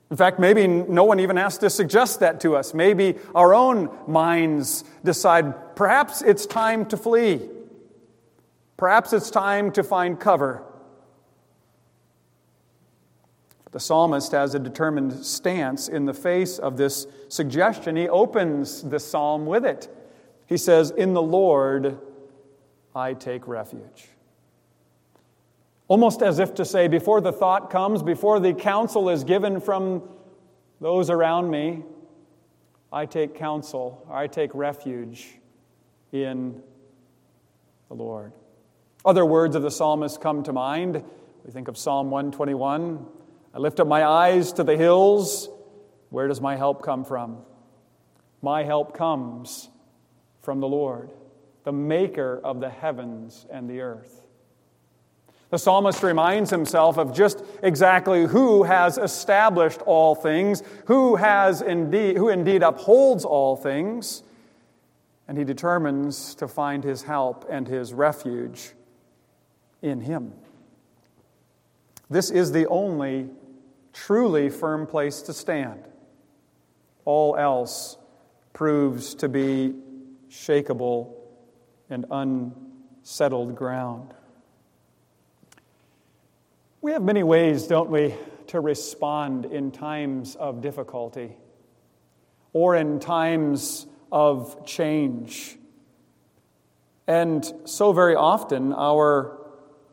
In 0.10 0.18
fact, 0.18 0.40
maybe 0.40 0.66
no 0.66 1.04
one 1.04 1.20
even 1.20 1.38
has 1.38 1.60
to 1.60 1.70
suggest 1.70 2.22
that 2.22 2.40
to 2.40 2.56
us. 2.56 2.74
Maybe 2.74 3.16
our 3.36 3.54
own 3.54 3.96
minds 4.08 4.84
decide 5.04 5.76
perhaps 5.76 6.24
it's 6.24 6.48
time 6.48 6.88
to 6.88 6.98
flee. 6.98 7.48
Perhaps 8.76 9.14
it's 9.14 9.30
time 9.30 9.72
to 9.74 9.84
find 9.84 10.20
cover. 10.20 10.64
The 13.72 13.80
psalmist 13.80 14.32
has 14.32 14.56
a 14.56 14.60
determined 14.60 15.26
stance 15.26 15.88
in 15.88 16.06
the 16.06 16.14
face 16.14 16.58
of 16.58 16.78
this 16.78 17.06
suggestion. 17.28 17.96
He 17.96 18.10
opens 18.10 18.82
the 18.82 19.00
psalm 19.00 19.46
with 19.46 19.66
it. 19.66 19.88
He 20.48 20.58
says, 20.58 20.92
In 20.92 21.14
the 21.14 21.22
Lord 21.22 22.00
I 22.96 23.14
take 23.14 23.48
refuge. 23.48 24.10
Almost 25.88 26.22
as 26.22 26.40
if 26.40 26.54
to 26.56 26.66
say, 26.66 26.88
before 26.88 27.22
the 27.22 27.32
thought 27.32 27.70
comes, 27.70 28.04
before 28.04 28.40
the 28.40 28.54
counsel 28.54 29.10
is 29.10 29.24
given 29.24 29.60
from 29.60 30.04
those 30.82 31.10
around 31.10 31.50
me, 31.50 31.84
I 32.92 33.06
take 33.06 33.36
counsel, 33.36 34.08
I 34.10 34.28
take 34.28 34.54
refuge 34.56 35.40
in 36.12 36.62
the 37.88 37.94
Lord. 37.94 38.34
Other 39.06 39.26
words 39.26 39.56
of 39.56 39.62
the 39.62 39.72
psalmist 39.72 40.22
come 40.22 40.44
to 40.44 40.54
mind. 40.54 41.04
We 41.46 41.52
think 41.52 41.68
of 41.68 41.78
Psalm 41.78 42.10
121 42.10 43.06
I 43.60 43.62
lift 43.62 43.82
up 43.82 43.88
my 43.88 44.06
eyes 44.06 44.54
to 44.54 44.64
the 44.64 44.78
hills. 44.78 45.50
Where 46.12 46.30
does 46.30 46.40
my 46.40 46.56
help 46.56 46.82
come 46.82 47.04
from? 47.04 47.40
My 48.42 48.64
help 48.64 48.94
comes 48.94 49.68
from 50.42 50.62
the 50.62 50.68
Lord, 50.70 51.12
the 51.66 51.74
maker 51.74 52.40
of 52.42 52.62
the 52.62 52.70
heavens 52.70 53.46
and 53.52 53.70
the 53.70 53.82
earth. 53.82 54.24
The 55.50 55.58
psalmist 55.58 56.04
reminds 56.04 56.50
himself 56.50 56.98
of 56.98 57.14
just 57.14 57.44
exactly 57.62 58.28
who 58.28 58.64
has 58.64 58.98
established 58.98 59.82
all 59.82 60.16
things, 60.16 60.64
who 60.86 61.18
has 61.18 61.62
indeed 61.62 62.16
who 62.16 62.30
indeed 62.30 62.64
upholds 62.64 63.26
all 63.26 63.58
things, 63.58 64.24
and 65.28 65.38
he 65.38 65.44
determines 65.44 66.34
to 66.36 66.48
find 66.48 66.82
his 66.82 67.04
help 67.04 67.46
and 67.50 67.68
his 67.68 67.94
refuge 67.94 68.72
in 69.82 70.00
him. 70.00 70.32
This 72.10 72.32
is 72.32 72.54
the 72.54 72.66
only 72.70 73.30
truly 74.06 74.50
firm 74.50 74.88
place 74.88 75.22
to 75.24 75.34
stand. 75.34 75.84
All 77.04 77.36
else 77.36 77.98
proves 78.54 79.14
to 79.16 79.28
be 79.28 79.74
shakable 80.30 81.14
and 81.90 82.06
unsettled 82.10 83.56
ground. 83.56 84.14
We 86.82 86.94
have 86.94 87.04
many 87.04 87.24
ways, 87.24 87.68
don't 87.68 87.90
we, 87.90 88.16
to 88.48 88.62
respond 88.62 89.46
in 89.46 89.70
times 89.72 90.36
of 90.38 90.62
difficulty 90.62 91.36
or 92.54 92.78
in 92.78 93.02
times 93.02 93.86
of 94.14 94.66
change. 94.66 95.58
And 97.06 97.46
so 97.66 97.92
very 97.92 98.16
often, 98.16 98.72
our 98.72 99.38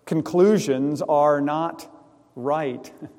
conclusions 0.04 1.02
are 1.02 1.40
not 1.40 1.92
right. 2.36 2.92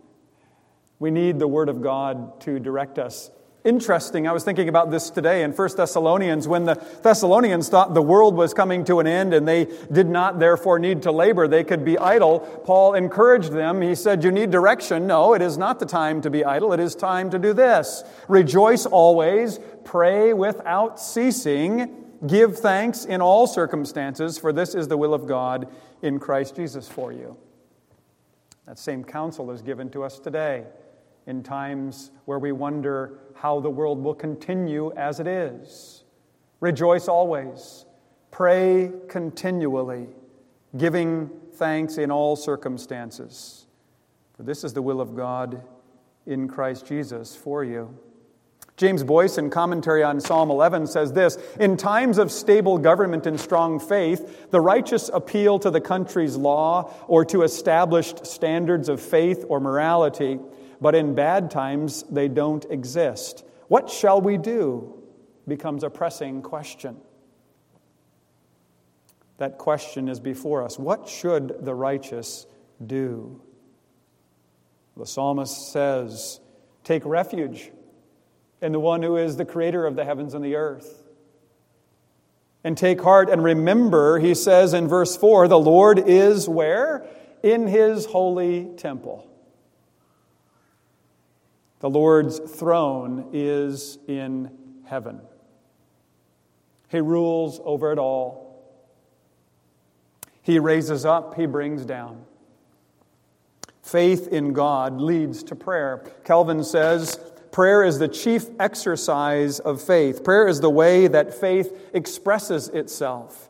We 0.99 1.12
need 1.12 1.39
the 1.39 1.47
Word 1.47 1.69
of 1.69 1.81
God 1.81 2.41
to 2.41 2.60
direct 2.60 2.99
us 2.99 3.31
Interesting, 3.67 4.29
I 4.29 4.31
was 4.31 4.45
thinking 4.45 4.69
about 4.69 4.91
this 4.91 5.10
today 5.10 5.43
in 5.43 5.51
1 5.51 5.69
Thessalonians 5.75 6.47
when 6.47 6.63
the 6.63 6.75
Thessalonians 7.03 7.67
thought 7.67 7.93
the 7.93 8.01
world 8.01 8.38
was 8.38 8.53
coming 8.53 8.86
to 8.86 9.01
an 9.01 9.07
end 9.07 9.33
and 9.33 9.45
they 9.45 9.67
did 9.91 10.07
not 10.07 10.39
therefore 10.39 10.79
need 10.79 11.01
to 11.01 11.12
labor, 11.12 11.49
they 11.49 11.65
could 11.65 11.83
be 11.83 11.97
idle. 11.97 12.39
Paul 12.39 12.93
encouraged 12.93 13.51
them. 13.51 13.81
He 13.81 13.93
said, 13.93 14.23
You 14.23 14.31
need 14.31 14.51
direction. 14.51 15.05
No, 15.05 15.33
it 15.33 15.41
is 15.41 15.57
not 15.57 15.81
the 15.81 15.86
time 15.86 16.21
to 16.21 16.29
be 16.29 16.45
idle. 16.45 16.71
It 16.71 16.79
is 16.79 16.95
time 16.95 17.29
to 17.31 17.38
do 17.39 17.51
this. 17.51 18.05
Rejoice 18.29 18.86
always, 18.86 19.60
pray 19.83 20.31
without 20.31 20.97
ceasing, 20.97 22.05
give 22.25 22.57
thanks 22.57 23.03
in 23.03 23.19
all 23.21 23.47
circumstances, 23.47 24.38
for 24.38 24.53
this 24.53 24.75
is 24.75 24.88
the 24.88 24.95
will 24.95 25.13
of 25.13 25.27
God 25.27 25.67
in 26.01 26.19
Christ 26.19 26.55
Jesus 26.55 26.88
for 26.88 27.12
you. 27.12 27.36
That 28.65 28.79
same 28.79 29.03
counsel 29.03 29.51
is 29.51 29.62
given 29.62 29.89
to 29.89 30.03
us 30.03 30.19
today 30.19 30.63
in 31.27 31.43
times 31.43 32.11
where 32.25 32.39
we 32.39 32.51
wonder 32.51 33.19
how 33.35 33.59
the 33.59 33.69
world 33.69 34.01
will 34.01 34.15
continue 34.15 34.91
as 34.95 35.19
it 35.19 35.27
is. 35.27 36.03
Rejoice 36.59 37.07
always. 37.07 37.85
Pray 38.31 38.91
continually, 39.07 40.07
giving 40.77 41.29
thanks 41.53 41.97
in 41.97 42.11
all 42.11 42.35
circumstances. 42.35 43.67
For 44.35 44.43
this 44.43 44.63
is 44.63 44.73
the 44.73 44.81
will 44.81 45.01
of 45.01 45.15
God 45.15 45.61
in 46.25 46.47
Christ 46.47 46.85
Jesus 46.85 47.35
for 47.35 47.63
you. 47.63 47.97
James 48.75 49.03
Boice, 49.03 49.39
in 49.39 49.49
commentary 49.49 50.03
on 50.03 50.21
Psalm 50.21 50.51
11, 50.51 50.85
says 50.85 51.11
this 51.11 51.37
In 51.59 51.77
times 51.77 52.19
of 52.19 52.31
stable 52.31 52.77
government 52.77 53.25
and 53.25 53.39
strong 53.39 53.79
faith, 53.79 54.51
the 54.51 54.61
righteous 54.61 55.09
appeal 55.11 55.57
to 55.59 55.71
the 55.71 55.81
country's 55.81 56.37
law 56.37 56.93
or 57.07 57.25
to 57.25 57.41
established 57.41 58.27
standards 58.27 58.87
of 58.87 59.01
faith 59.01 59.45
or 59.49 59.59
morality 59.59 60.37
but 60.79 60.95
in 60.95 61.15
bad 61.15 61.51
times 61.51 62.03
they 62.09 62.27
don't 62.27 62.65
exist. 62.69 63.43
What 63.67 63.89
shall 63.89 64.21
we 64.21 64.37
do? 64.37 64.97
becomes 65.47 65.83
a 65.83 65.89
pressing 65.89 66.41
question. 66.41 66.97
That 69.37 69.57
question 69.57 70.09
is 70.09 70.19
before 70.19 70.63
us. 70.63 70.77
What 70.77 71.07
should 71.07 71.63
the 71.63 71.73
righteous 71.73 72.45
do? 72.85 73.41
The 74.97 75.05
psalmist 75.05 75.71
says, 75.71 76.39
Take 76.83 77.05
refuge 77.05 77.71
in 78.61 78.71
the 78.71 78.79
one 78.79 79.03
who 79.03 79.17
is 79.17 79.37
the 79.37 79.45
creator 79.45 79.85
of 79.85 79.95
the 79.95 80.03
heavens 80.03 80.33
and 80.33 80.43
the 80.43 80.55
earth. 80.55 81.03
And 82.63 82.77
take 82.77 83.01
heart 83.01 83.29
and 83.29 83.43
remember, 83.43 84.19
he 84.19 84.33
says 84.33 84.73
in 84.73 84.87
verse 84.87 85.15
4, 85.15 85.47
the 85.47 85.59
Lord 85.59 85.99
is 85.99 86.49
where? 86.49 87.05
In 87.43 87.67
his 87.67 88.05
holy 88.05 88.65
temple. 88.77 89.26
The 91.79 91.89
Lord's 91.89 92.39
throne 92.39 93.29
is 93.33 93.99
in 94.07 94.51
heaven. 94.85 95.21
He 96.89 97.01
rules 97.01 97.59
over 97.63 97.91
it 97.91 97.99
all. 97.99 98.47
He 100.41 100.59
raises 100.59 101.05
up, 101.05 101.35
He 101.35 101.45
brings 101.45 101.85
down. 101.85 102.23
Faith 103.81 104.27
in 104.29 104.53
God 104.53 104.99
leads 104.99 105.43
to 105.43 105.55
prayer. 105.55 106.03
Calvin 106.23 106.63
says, 106.63 107.19
Prayer 107.51 107.83
is 107.83 107.99
the 107.99 108.07
chief 108.07 108.45
exercise 108.59 109.59
of 109.59 109.81
faith. 109.81 110.23
Prayer 110.23 110.47
is 110.47 110.59
the 110.59 110.69
way 110.69 111.07
that 111.07 111.33
faith 111.33 111.89
expresses 111.93 112.69
itself. 112.69 113.49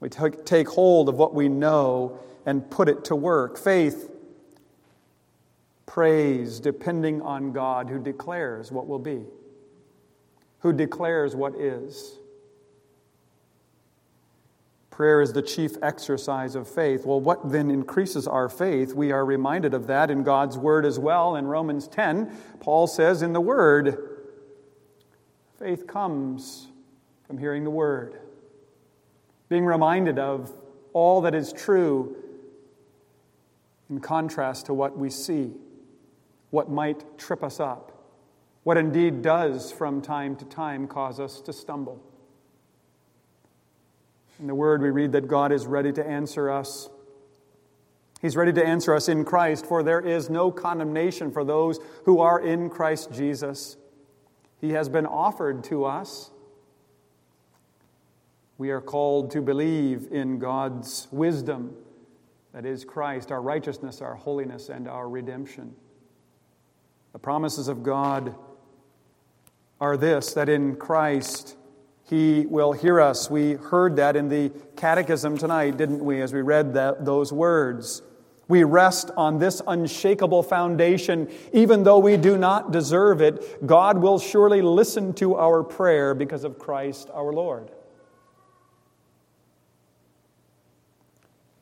We 0.00 0.08
take 0.08 0.68
hold 0.68 1.08
of 1.08 1.14
what 1.14 1.32
we 1.32 1.48
know 1.48 2.18
and 2.44 2.68
put 2.68 2.88
it 2.88 3.04
to 3.04 3.16
work. 3.16 3.56
Faith 3.56 4.10
prays 5.92 6.58
depending 6.58 7.20
on 7.20 7.52
God 7.52 7.90
who 7.90 7.98
declares 7.98 8.72
what 8.72 8.86
will 8.86 8.98
be, 8.98 9.26
who 10.60 10.72
declares 10.72 11.36
what 11.36 11.54
is. 11.54 12.18
Prayer 14.88 15.20
is 15.20 15.34
the 15.34 15.42
chief 15.42 15.72
exercise 15.82 16.54
of 16.54 16.66
faith. 16.66 17.04
Well, 17.04 17.20
what 17.20 17.52
then 17.52 17.70
increases 17.70 18.26
our 18.26 18.48
faith? 18.48 18.94
We 18.94 19.12
are 19.12 19.22
reminded 19.22 19.74
of 19.74 19.86
that 19.88 20.10
in 20.10 20.22
God's 20.22 20.56
Word 20.56 20.86
as 20.86 20.98
well. 20.98 21.36
In 21.36 21.46
Romans 21.46 21.88
10, 21.88 22.34
Paul 22.60 22.86
says 22.86 23.20
in 23.20 23.34
the 23.34 23.40
Word, 23.42 23.98
faith 25.58 25.86
comes 25.86 26.68
from 27.26 27.36
hearing 27.36 27.64
the 27.64 27.70
Word, 27.70 28.18
being 29.50 29.66
reminded 29.66 30.18
of 30.18 30.54
all 30.94 31.20
that 31.20 31.34
is 31.34 31.52
true 31.52 32.16
in 33.90 34.00
contrast 34.00 34.64
to 34.66 34.74
what 34.74 34.96
we 34.96 35.10
see, 35.10 35.52
what 36.52 36.70
might 36.70 37.18
trip 37.18 37.42
us 37.42 37.58
up, 37.58 37.98
what 38.62 38.76
indeed 38.76 39.22
does 39.22 39.72
from 39.72 40.02
time 40.02 40.36
to 40.36 40.44
time 40.44 40.86
cause 40.86 41.18
us 41.18 41.40
to 41.40 41.50
stumble. 41.50 41.98
In 44.38 44.46
the 44.46 44.54
Word, 44.54 44.82
we 44.82 44.90
read 44.90 45.12
that 45.12 45.28
God 45.28 45.50
is 45.50 45.66
ready 45.66 45.92
to 45.92 46.06
answer 46.06 46.50
us. 46.50 46.90
He's 48.20 48.36
ready 48.36 48.52
to 48.52 48.64
answer 48.64 48.94
us 48.94 49.08
in 49.08 49.24
Christ, 49.24 49.64
for 49.64 49.82
there 49.82 50.00
is 50.00 50.28
no 50.28 50.52
condemnation 50.52 51.32
for 51.32 51.42
those 51.42 51.80
who 52.04 52.20
are 52.20 52.38
in 52.38 52.68
Christ 52.68 53.12
Jesus. 53.12 53.78
He 54.60 54.72
has 54.72 54.90
been 54.90 55.06
offered 55.06 55.64
to 55.64 55.86
us. 55.86 56.30
We 58.58 58.70
are 58.70 58.82
called 58.82 59.30
to 59.30 59.40
believe 59.40 60.08
in 60.10 60.38
God's 60.38 61.08
wisdom, 61.10 61.74
that 62.52 62.66
is 62.66 62.84
Christ, 62.84 63.32
our 63.32 63.40
righteousness, 63.40 64.02
our 64.02 64.16
holiness, 64.16 64.68
and 64.68 64.86
our 64.86 65.08
redemption. 65.08 65.74
The 67.12 67.18
promises 67.18 67.68
of 67.68 67.82
God 67.82 68.34
are 69.80 69.96
this 69.96 70.34
that 70.34 70.48
in 70.48 70.76
Christ, 70.76 71.56
he 72.04 72.46
will 72.46 72.72
hear 72.72 73.00
us. 73.00 73.30
We 73.30 73.54
heard 73.54 73.96
that 73.96 74.16
in 74.16 74.28
the 74.28 74.50
catechism 74.76 75.38
tonight, 75.38 75.76
didn't 75.76 76.04
we, 76.04 76.20
as 76.20 76.32
we 76.32 76.40
read 76.40 76.74
that, 76.74 77.04
those 77.04 77.32
words? 77.32 78.02
We 78.48 78.64
rest 78.64 79.10
on 79.16 79.38
this 79.38 79.62
unshakable 79.66 80.42
foundation. 80.42 81.30
Even 81.52 81.84
though 81.84 81.98
we 81.98 82.16
do 82.16 82.36
not 82.36 82.70
deserve 82.70 83.20
it, 83.20 83.66
God 83.66 83.98
will 83.98 84.18
surely 84.18 84.62
listen 84.62 85.14
to 85.14 85.36
our 85.36 85.62
prayer 85.62 86.14
because 86.14 86.44
of 86.44 86.58
Christ 86.58 87.08
our 87.14 87.32
Lord. 87.32 87.70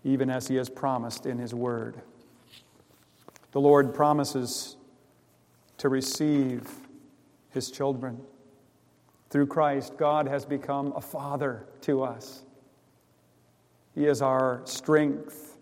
Even 0.05 0.31
as 0.31 0.49
He 0.49 0.57
has 0.57 0.69
promised 0.69 1.27
in 1.27 1.39
His 1.39 1.55
Word. 1.55 2.01
The 3.53 3.61
Lord 3.61 3.95
promises 3.95 4.77
to 5.81 5.89
receive 5.89 6.69
His 7.49 7.71
children. 7.71 8.21
Through 9.31 9.47
Christ, 9.47 9.97
God 9.97 10.29
has 10.29 10.45
become 10.45 10.93
a 10.95 11.01
father 11.01 11.65
to 11.83 12.03
us. 12.03 12.43
He 13.95 14.05
is 14.05 14.21
our 14.21 14.61
strength. 14.67 15.57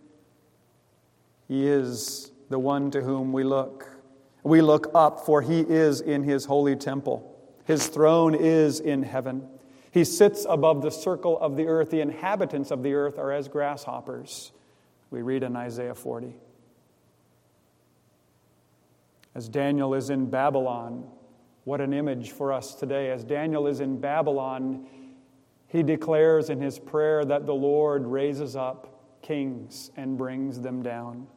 He 1.46 1.68
is 1.68 2.32
the 2.50 2.58
one 2.58 2.90
to 2.90 3.00
whom 3.00 3.32
we 3.32 3.44
look. 3.44 3.88
We 4.42 4.60
look 4.60 4.90
up, 4.92 5.24
for 5.24 5.40
He 5.40 5.60
is 5.60 6.00
in 6.00 6.24
His 6.24 6.46
holy 6.46 6.74
temple. 6.74 7.38
His 7.64 7.86
throne 7.86 8.34
is 8.34 8.80
in 8.80 9.04
heaven. 9.04 9.46
He 9.92 10.02
sits 10.02 10.44
above 10.48 10.82
the 10.82 10.90
circle 10.90 11.38
of 11.38 11.56
the 11.56 11.68
earth. 11.68 11.90
The 11.90 12.00
inhabitants 12.00 12.72
of 12.72 12.82
the 12.82 12.94
earth 12.94 13.18
are 13.18 13.30
as 13.30 13.46
grasshoppers. 13.46 14.50
We 15.10 15.22
read 15.22 15.44
in 15.44 15.54
Isaiah 15.54 15.94
40. 15.94 16.34
As 19.38 19.48
Daniel 19.48 19.94
is 19.94 20.10
in 20.10 20.28
Babylon, 20.28 21.06
what 21.62 21.80
an 21.80 21.92
image 21.92 22.32
for 22.32 22.52
us 22.52 22.74
today. 22.74 23.12
As 23.12 23.22
Daniel 23.22 23.68
is 23.68 23.78
in 23.78 24.00
Babylon, 24.00 24.84
he 25.68 25.84
declares 25.84 26.50
in 26.50 26.60
his 26.60 26.80
prayer 26.80 27.24
that 27.24 27.46
the 27.46 27.54
Lord 27.54 28.04
raises 28.04 28.56
up 28.56 29.20
kings 29.22 29.92
and 29.96 30.18
brings 30.18 30.60
them 30.60 30.82
down. 30.82 31.28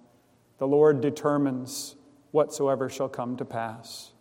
The 0.57 0.65
Lord 0.65 0.99
determines 0.99 1.95
whatsoever 2.31 2.89
shall 2.89 3.07
come 3.07 3.37
to 3.37 3.45
pass. 3.45 4.13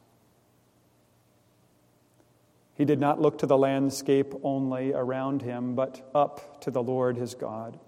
He 2.75 2.85
did 2.85 3.01
not 3.01 3.19
look 3.19 3.39
to 3.39 3.47
the 3.47 3.57
landscape 3.57 4.35
only 4.43 4.93
around 4.93 5.41
him, 5.41 5.75
but 5.75 6.07
up 6.15 6.61
to 6.61 6.71
the 6.71 6.83
Lord 6.83 7.17
his 7.17 7.35
God. 7.35 7.81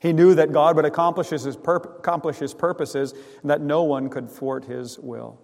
He 0.00 0.14
knew 0.14 0.34
that 0.34 0.50
God 0.50 0.76
would 0.76 0.86
accomplish 0.86 1.28
his, 1.28 1.46
accomplish 1.46 2.38
his 2.38 2.54
purposes 2.54 3.12
and 3.42 3.50
that 3.50 3.60
no 3.60 3.82
one 3.82 4.08
could 4.08 4.30
thwart 4.30 4.64
his 4.64 4.98
will. 4.98 5.38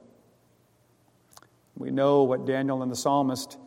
We 1.77 1.91
know 1.91 2.23
what 2.23 2.47
Daniel 2.47 2.83
and 2.83 2.91
the 2.91 2.97
psalmist 2.97 3.59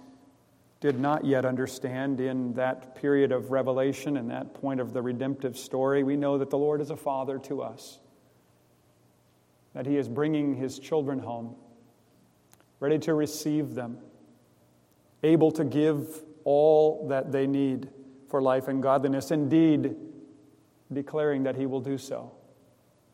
did 0.81 0.99
not 0.99 1.25
yet 1.25 1.45
understand 1.45 2.19
in 2.19 2.53
that 2.53 2.95
period 2.95 3.31
of 3.31 3.51
revelation 3.51 4.17
and 4.17 4.31
that 4.31 4.55
point 4.55 4.79
of 4.79 4.91
the 4.93 5.01
redemptive 5.01 5.57
story. 5.57 6.03
We 6.03 6.17
know 6.17 6.39
that 6.39 6.49
the 6.49 6.57
Lord 6.57 6.81
is 6.81 6.89
a 6.89 6.97
father 6.97 7.37
to 7.39 7.61
us, 7.61 7.99
that 9.75 9.85
he 9.85 9.95
is 9.95 10.09
bringing 10.09 10.55
his 10.55 10.79
children 10.79 11.19
home, 11.19 11.55
ready 12.79 12.97
to 12.99 13.13
receive 13.13 13.75
them, 13.75 13.99
able 15.21 15.51
to 15.51 15.63
give 15.63 16.23
all 16.45 17.07
that 17.09 17.31
they 17.31 17.45
need 17.45 17.89
for 18.27 18.41
life 18.41 18.67
and 18.67 18.81
godliness, 18.81 19.29
indeed, 19.29 19.95
declaring 20.91 21.43
that 21.43 21.55
he 21.55 21.65
will 21.65 21.81
do 21.81 21.97
so, 21.97 22.31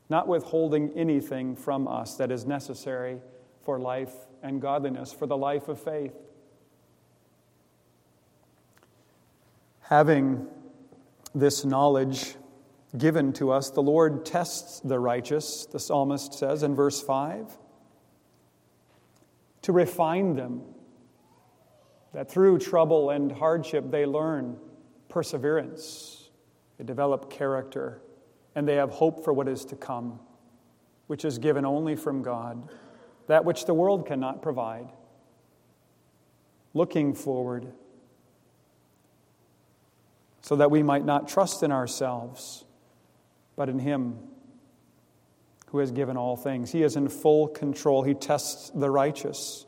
not 0.10 0.28
withholding 0.28 0.92
anything 0.96 1.56
from 1.56 1.88
us 1.88 2.16
that 2.16 2.32
is 2.32 2.46
necessary 2.46 3.20
for 3.64 3.80
life 3.80 4.14
and 4.44 4.62
godliness, 4.62 5.12
for 5.12 5.26
the 5.26 5.38
life 5.38 5.68
of 5.68 5.82
faith. 5.82 6.14
Having 9.82 10.48
this 11.34 11.66
knowledge 11.66 12.36
given 12.98 13.34
to 13.34 13.52
us, 13.52 13.72
the 13.72 13.82
Lord 13.82 14.26
tests 14.26 14.80
the 14.80 15.00
righteous, 15.00 15.66
the 15.66 15.80
psalmist 15.80 16.34
says 16.34 16.64
in 16.64 16.76
verse 16.76 17.02
5, 17.02 17.58
to 19.64 19.72
refine 19.72 20.36
them, 20.36 20.62
that 22.14 22.32
through 22.32 22.60
trouble 22.60 23.10
and 23.10 23.32
hardship 23.32 23.92
they 23.92 24.06
learn 24.06 24.58
perseverance, 25.10 26.25
they 26.78 26.84
develop 26.84 27.30
character, 27.30 28.02
and 28.56 28.68
they 28.68 28.76
have 28.76 28.92
hope 28.92 29.24
for 29.24 29.34
what 29.34 29.48
is 29.48 29.66
to 29.66 29.76
come, 29.76 30.20
which 31.08 31.26
is 31.26 31.38
given 31.38 31.66
only 31.66 31.96
from 31.96 32.22
God 32.22 32.70
that 33.28 33.46
which 33.46 33.66
the 33.66 33.74
world 33.74 34.06
cannot 34.06 34.42
provide. 34.42 34.90
Looking 36.74 37.14
forward, 37.14 37.72
so 40.42 40.58
that 40.58 40.70
we 40.70 40.84
might 40.84 41.06
not 41.06 41.28
trust 41.28 41.64
in 41.64 41.72
ourselves, 41.72 42.66
but 43.56 43.70
in 43.70 43.80
Him 43.80 44.20
who 45.68 45.80
has 45.80 45.92
given 45.92 46.18
all 46.18 46.38
things. 46.38 46.72
He 46.72 46.84
is 46.84 46.96
in 46.96 47.10
full 47.10 47.48
control. 47.48 48.04
He 48.04 48.14
tests 48.14 48.70
the 48.70 48.90
righteous, 48.90 49.66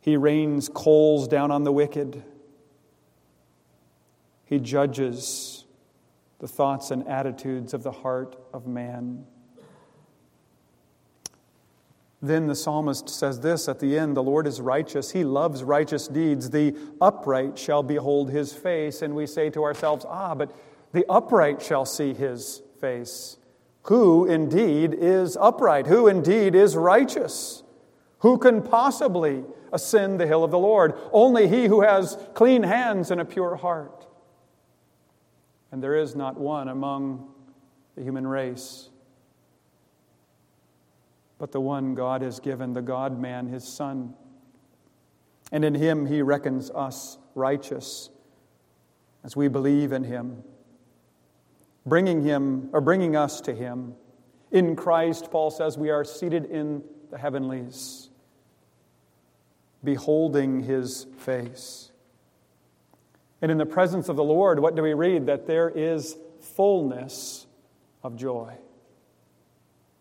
He 0.00 0.16
rains 0.16 0.68
coals 0.68 1.28
down 1.28 1.50
on 1.50 1.64
the 1.64 1.72
wicked. 1.72 2.24
He 4.44 4.58
judges 4.58 5.61
the 6.42 6.48
thoughts 6.48 6.90
and 6.90 7.06
attitudes 7.06 7.72
of 7.72 7.84
the 7.84 7.92
heart 7.92 8.34
of 8.52 8.66
man. 8.66 9.24
Then 12.20 12.48
the 12.48 12.56
psalmist 12.56 13.08
says 13.08 13.38
this 13.38 13.68
at 13.68 13.78
the 13.78 13.96
end 13.96 14.16
The 14.16 14.24
Lord 14.24 14.48
is 14.48 14.60
righteous. 14.60 15.12
He 15.12 15.22
loves 15.22 15.62
righteous 15.62 16.08
deeds. 16.08 16.50
The 16.50 16.74
upright 17.00 17.56
shall 17.56 17.84
behold 17.84 18.30
his 18.30 18.52
face. 18.52 19.02
And 19.02 19.14
we 19.14 19.24
say 19.28 19.50
to 19.50 19.62
ourselves, 19.62 20.04
Ah, 20.08 20.34
but 20.34 20.52
the 20.90 21.06
upright 21.08 21.62
shall 21.62 21.86
see 21.86 22.12
his 22.12 22.60
face. 22.80 23.36
Who 23.84 24.26
indeed 24.26 24.94
is 24.94 25.36
upright? 25.40 25.86
Who 25.86 26.08
indeed 26.08 26.56
is 26.56 26.76
righteous? 26.76 27.62
Who 28.18 28.36
can 28.36 28.62
possibly 28.62 29.44
ascend 29.72 30.18
the 30.18 30.26
hill 30.26 30.42
of 30.42 30.50
the 30.50 30.58
Lord? 30.58 30.94
Only 31.12 31.46
he 31.46 31.66
who 31.66 31.82
has 31.82 32.18
clean 32.34 32.64
hands 32.64 33.12
and 33.12 33.20
a 33.20 33.24
pure 33.24 33.54
heart. 33.54 34.01
And 35.72 35.82
there 35.82 35.96
is 35.96 36.14
not 36.14 36.38
one 36.38 36.68
among 36.68 37.28
the 37.96 38.02
human 38.02 38.26
race 38.26 38.90
but 41.42 41.50
the 41.50 41.60
one 41.60 41.96
God 41.96 42.22
has 42.22 42.38
given, 42.38 42.72
the 42.72 42.80
God 42.80 43.18
man, 43.18 43.48
his 43.48 43.66
Son. 43.66 44.14
And 45.50 45.64
in 45.64 45.74
him 45.74 46.06
he 46.06 46.22
reckons 46.22 46.70
us 46.70 47.18
righteous 47.34 48.10
as 49.24 49.34
we 49.34 49.48
believe 49.48 49.90
in 49.90 50.04
him, 50.04 50.44
bringing 51.84 52.22
him 52.22 52.70
or 52.72 52.80
bringing 52.80 53.16
us 53.16 53.40
to 53.40 53.52
him. 53.52 53.94
In 54.52 54.76
Christ, 54.76 55.32
Paul 55.32 55.50
says, 55.50 55.76
we 55.76 55.90
are 55.90 56.04
seated 56.04 56.44
in 56.44 56.84
the 57.10 57.18
heavenlies, 57.18 58.10
beholding 59.82 60.62
his 60.62 61.08
face. 61.18 61.90
And 63.42 63.50
in 63.50 63.58
the 63.58 63.66
presence 63.66 64.08
of 64.08 64.14
the 64.14 64.24
Lord, 64.24 64.60
what 64.60 64.76
do 64.76 64.82
we 64.82 64.94
read? 64.94 65.26
That 65.26 65.48
there 65.48 65.68
is 65.68 66.16
fullness 66.40 67.46
of 68.04 68.16
joy. 68.16 68.54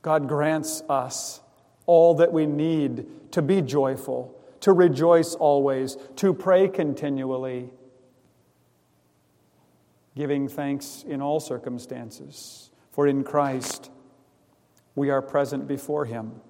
God 0.03 0.27
grants 0.27 0.83
us 0.87 1.41
all 1.87 2.15
that 2.15 2.31
we 2.31 2.45
need 2.45 3.05
to 3.31 3.41
be 3.41 3.61
joyful, 3.61 4.39
to 4.61 4.73
rejoice 4.73 5.33
always, 5.33 5.97
to 6.17 6.33
pray 6.33 6.67
continually, 6.67 7.69
giving 10.15 10.47
thanks 10.47 11.03
in 11.07 11.21
all 11.21 11.39
circumstances. 11.39 12.69
For 12.91 13.07
in 13.07 13.23
Christ 13.23 13.89
we 14.95 15.09
are 15.09 15.21
present 15.21 15.67
before 15.67 16.05
Him, 16.05 16.41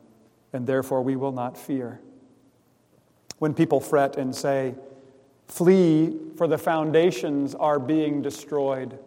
and 0.52 0.68
therefore 0.68 1.02
we 1.02 1.16
will 1.16 1.32
not 1.32 1.58
fear. 1.58 2.02
When 3.38 3.54
people 3.54 3.80
fret 3.80 4.18
and 4.18 4.36
say, 4.36 4.76
Flee, 5.52 6.18
for 6.38 6.48
the 6.48 6.58
foundations 6.58 7.56
are 7.56 7.78
being 7.78 8.22
destroyed, 8.22 8.98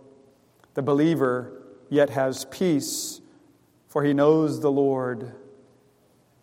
the 0.75 0.83
believer 0.83 1.63
yet 1.89 2.11
has 2.11 2.45
peace, 2.45 3.23
for 3.89 4.05
he 4.05 4.13
knows 4.13 4.61
the 4.61 4.71
Lord 4.71 5.33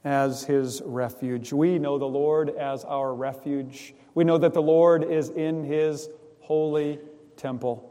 as 0.04 0.44
his 0.46 0.82
refuge. 0.84 1.54
We 1.54 1.78
know 1.78 2.00
the 2.00 2.08
Lord 2.08 2.50
as 2.50 2.84
our 2.84 3.14
refuge. 3.14 3.94
We 4.16 4.24
know 4.24 4.40
that 4.40 4.56
the 4.56 4.62
Lord 4.62 5.04
is 5.04 5.30
in 5.30 5.64
his 5.64 6.10
holy 6.40 6.98
temple. 7.38 7.88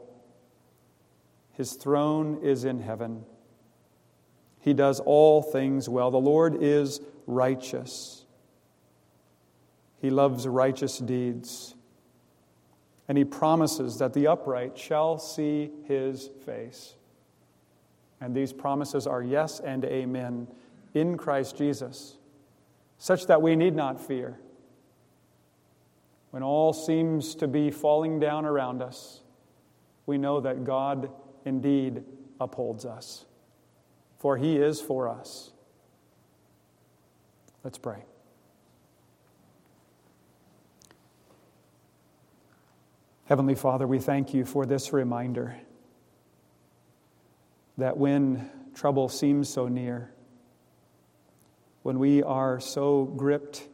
His 1.53 1.75
throne 1.75 2.39
is 2.43 2.65
in 2.65 2.81
heaven. 2.81 3.23
He 4.59 4.73
does 4.73 4.99
all 4.99 5.41
things 5.41 5.87
well. 5.87 6.11
The 6.11 6.17
Lord 6.17 6.61
is 6.61 6.99
righteous. 7.25 8.25
He 10.01 10.09
loves 10.09 10.45
righteous 10.45 10.97
deeds. 10.97 11.75
And 13.11 13.17
he 13.17 13.25
promises 13.25 13.97
that 13.97 14.13
the 14.13 14.27
upright 14.27 14.77
shall 14.77 15.19
see 15.19 15.69
his 15.83 16.29
face. 16.45 16.95
And 18.21 18.33
these 18.33 18.53
promises 18.53 19.05
are 19.05 19.21
yes 19.21 19.59
and 19.59 19.83
amen 19.83 20.47
in 20.93 21.17
Christ 21.17 21.57
Jesus, 21.57 22.15
such 22.97 23.25
that 23.25 23.41
we 23.41 23.57
need 23.57 23.75
not 23.75 23.99
fear. 23.99 24.39
When 26.29 26.41
all 26.41 26.71
seems 26.71 27.35
to 27.35 27.49
be 27.49 27.69
falling 27.69 28.21
down 28.21 28.45
around 28.45 28.81
us, 28.81 29.19
we 30.05 30.17
know 30.17 30.39
that 30.39 30.63
God 30.63 31.11
indeed 31.43 32.05
upholds 32.39 32.85
us, 32.85 33.25
for 34.19 34.37
he 34.37 34.55
is 34.55 34.79
for 34.79 35.09
us. 35.09 35.51
Let's 37.61 37.77
pray. 37.77 38.05
Heavenly 43.31 43.55
Father, 43.55 43.87
we 43.87 43.99
thank 43.99 44.33
you 44.33 44.43
for 44.43 44.65
this 44.65 44.91
reminder 44.91 45.55
that 47.77 47.95
when 47.95 48.49
trouble 48.75 49.07
seems 49.07 49.47
so 49.47 49.69
near, 49.69 50.13
when 51.81 51.97
we 51.97 52.21
are 52.23 52.59
so 52.59 53.05
gripped 53.05 53.69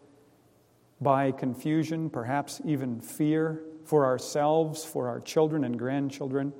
by 1.01 1.31
confusion, 1.31 2.07
perhaps 2.11 2.61
even 2.65 3.01
fear 3.01 3.63
for 3.83 4.05
ourselves, 4.05 4.85
for 4.85 5.07
our 5.07 5.19
children 5.19 5.63
and 5.63 5.79
grandchildren, 5.79 6.53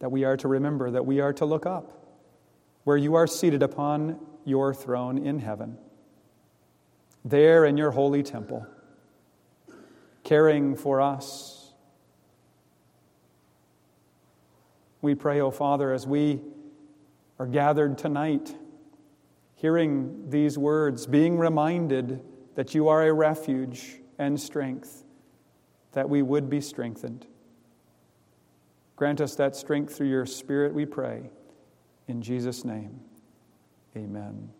that 0.00 0.10
we 0.10 0.24
are 0.24 0.36
to 0.38 0.48
remember 0.48 0.90
that 0.90 1.06
we 1.06 1.20
are 1.20 1.32
to 1.34 1.44
look 1.44 1.64
up 1.64 2.08
where 2.82 2.96
you 2.96 3.14
are 3.14 3.28
seated 3.28 3.62
upon 3.62 4.18
your 4.44 4.74
throne 4.74 5.18
in 5.18 5.38
heaven, 5.38 5.78
there 7.24 7.64
in 7.64 7.76
your 7.76 7.92
holy 7.92 8.24
temple, 8.24 8.66
caring 10.24 10.74
for 10.74 11.00
us. 11.00 11.72
We 15.02 15.14
pray, 15.14 15.40
O 15.40 15.46
oh 15.46 15.50
Father, 15.50 15.92
as 15.92 16.06
we 16.06 16.40
are 17.38 17.46
gathered 17.46 17.98
tonight 17.98 18.54
hearing 19.54 20.28
these 20.28 20.58
words, 20.58 21.06
being 21.06 21.38
reminded 21.38 22.20
that 22.54 22.74
you 22.74 22.88
are 22.88 23.06
a 23.06 23.12
refuge 23.12 24.00
and 24.18 24.38
strength, 24.38 25.04
that 25.92 26.08
we 26.08 26.22
would 26.22 26.50
be 26.50 26.60
strengthened. 26.60 27.26
Grant 28.96 29.20
us 29.20 29.34
that 29.36 29.56
strength 29.56 29.96
through 29.96 30.08
your 30.08 30.26
Spirit, 30.26 30.74
we 30.74 30.86
pray. 30.86 31.30
In 32.08 32.22
Jesus' 32.22 32.64
name, 32.64 33.00
amen. 33.96 34.50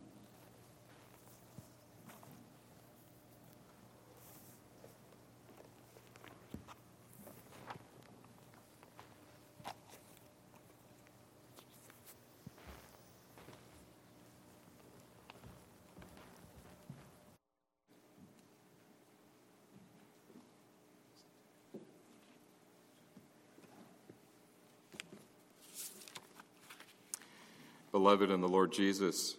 Beloved 28.05 28.31
in 28.31 28.43
the 28.43 28.49
Lord 28.49 28.71
Jesus, 28.71 29.37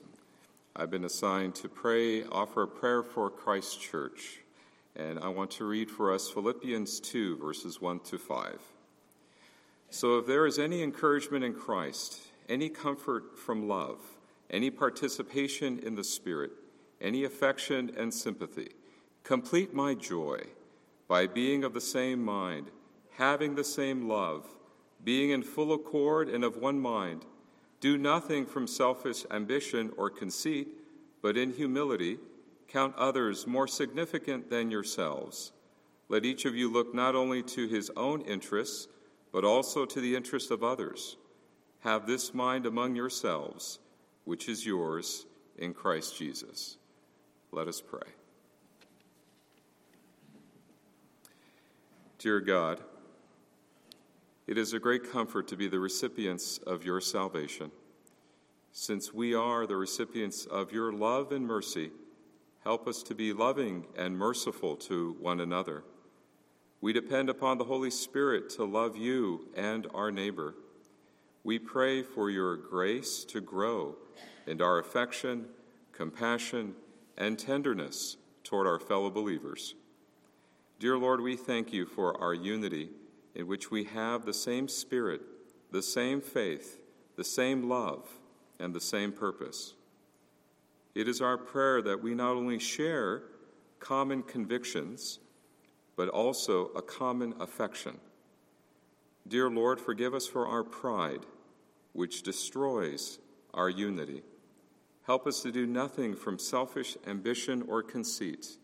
I've 0.75 0.89
been 0.89 1.05
assigned 1.05 1.53
to 1.53 1.69
pray, 1.69 2.23
offer 2.23 2.63
a 2.63 2.67
prayer 2.67 3.03
for 3.03 3.29
Christ 3.29 3.79
Church, 3.79 4.39
and 4.95 5.19
I 5.19 5.27
want 5.27 5.51
to 5.51 5.65
read 5.65 5.91
for 5.91 6.11
us 6.11 6.31
Philippians 6.31 6.99
2, 6.99 7.37
verses 7.37 7.79
1 7.79 7.99
to 7.99 8.17
5. 8.17 8.59
So 9.91 10.17
if 10.17 10.25
there 10.25 10.47
is 10.47 10.57
any 10.57 10.81
encouragement 10.81 11.43
in 11.43 11.53
Christ, 11.53 12.21
any 12.49 12.69
comfort 12.69 13.37
from 13.37 13.67
love, 13.67 13.99
any 14.49 14.71
participation 14.71 15.77
in 15.77 15.93
the 15.93 16.03
Spirit, 16.03 16.49
any 16.99 17.23
affection 17.23 17.91
and 17.95 18.11
sympathy, 18.11 18.69
complete 19.23 19.75
my 19.75 19.93
joy 19.93 20.39
by 21.07 21.27
being 21.27 21.63
of 21.63 21.75
the 21.75 21.81
same 21.81 22.25
mind, 22.25 22.71
having 23.11 23.53
the 23.53 23.63
same 23.63 24.07
love, 24.07 24.47
being 25.03 25.29
in 25.29 25.43
full 25.43 25.71
accord 25.71 26.29
and 26.29 26.43
of 26.43 26.57
one 26.57 26.79
mind. 26.79 27.25
Do 27.79 27.97
nothing 27.97 28.45
from 28.45 28.67
selfish 28.67 29.25
ambition 29.31 29.91
or 29.97 30.09
conceit, 30.09 30.67
but 31.21 31.37
in 31.37 31.53
humility 31.53 32.17
count 32.67 32.95
others 32.97 33.45
more 33.45 33.67
significant 33.67 34.49
than 34.49 34.71
yourselves. 34.71 35.51
Let 36.09 36.25
each 36.25 36.45
of 36.45 36.55
you 36.55 36.71
look 36.71 36.93
not 36.93 37.15
only 37.15 37.41
to 37.43 37.67
his 37.67 37.91
own 37.95 38.21
interests, 38.21 38.87
but 39.31 39.43
also 39.43 39.85
to 39.85 39.99
the 39.99 40.15
interest 40.15 40.51
of 40.51 40.63
others. 40.63 41.17
Have 41.81 42.07
this 42.07 42.33
mind 42.33 42.65
among 42.65 42.95
yourselves, 42.95 43.79
which 44.23 44.49
is 44.49 44.65
yours 44.65 45.25
in 45.57 45.73
Christ 45.73 46.17
Jesus. 46.17 46.77
Let 47.51 47.67
us 47.67 47.81
pray. 47.81 48.09
Dear 52.17 52.39
God, 52.39 52.79
it 54.47 54.57
is 54.57 54.73
a 54.73 54.79
great 54.79 55.11
comfort 55.11 55.47
to 55.47 55.57
be 55.57 55.67
the 55.67 55.79
recipients 55.79 56.59
of 56.59 56.85
your 56.85 57.01
salvation. 57.01 57.71
Since 58.71 59.13
we 59.13 59.33
are 59.33 59.65
the 59.65 59.75
recipients 59.75 60.45
of 60.45 60.71
your 60.71 60.93
love 60.93 61.31
and 61.31 61.47
mercy, 61.47 61.91
help 62.63 62.87
us 62.87 63.01
to 63.03 63.15
be 63.15 63.33
loving 63.33 63.85
and 63.97 64.17
merciful 64.17 64.75
to 64.75 65.15
one 65.19 65.39
another. 65.39 65.83
We 66.81 66.93
depend 66.93 67.29
upon 67.29 67.57
the 67.57 67.63
Holy 67.63 67.89
Spirit 67.89 68.49
to 68.51 68.65
love 68.65 68.95
you 68.95 69.47
and 69.55 69.87
our 69.93 70.11
neighbor. 70.11 70.55
We 71.43 71.57
pray 71.57 72.03
for 72.03 72.29
your 72.29 72.55
grace 72.55 73.23
to 73.25 73.41
grow 73.41 73.95
and 74.45 74.61
our 74.61 74.77
affection, 74.77 75.45
compassion, 75.91 76.75
and 77.17 77.39
tenderness 77.39 78.17
toward 78.43 78.67
our 78.67 78.79
fellow 78.79 79.09
believers. 79.09 79.73
Dear 80.79 80.97
Lord, 80.97 81.21
we 81.21 81.35
thank 81.35 81.73
you 81.73 81.85
for 81.85 82.21
our 82.21 82.33
unity 82.33 82.89
in 83.35 83.47
which 83.47 83.69
we 83.69 83.83
have 83.83 84.25
the 84.25 84.33
same 84.33 84.67
Spirit, 84.67 85.21
the 85.71 85.81
same 85.81 86.21
faith, 86.21 86.79
the 87.17 87.23
same 87.23 87.67
love, 87.67 88.07
and 88.59 88.73
the 88.73 88.81
same 88.81 89.11
purpose. 89.11 89.73
It 90.95 91.09
is 91.09 91.21
our 91.21 91.37
prayer 91.37 91.81
that 91.81 92.01
we 92.01 92.15
not 92.15 92.31
only 92.31 92.59
share 92.59 93.23
common 93.79 94.23
convictions, 94.23 95.19
but 95.97 96.07
also 96.07 96.67
a 96.67 96.81
common 96.81 97.33
affection. 97.39 97.97
Dear 99.27 99.49
Lord, 99.49 99.81
forgive 99.81 100.13
us 100.13 100.27
for 100.27 100.47
our 100.47 100.63
pride, 100.63 101.25
which 101.91 102.23
destroys 102.23 103.19
our 103.53 103.69
unity. 103.69 104.23
Help 105.05 105.27
us 105.27 105.41
to 105.41 105.51
do 105.51 105.65
nothing 105.65 106.15
from 106.15 106.39
selfish 106.39 106.97
ambition 107.05 107.63
or 107.67 107.83
conceit, 107.83 108.57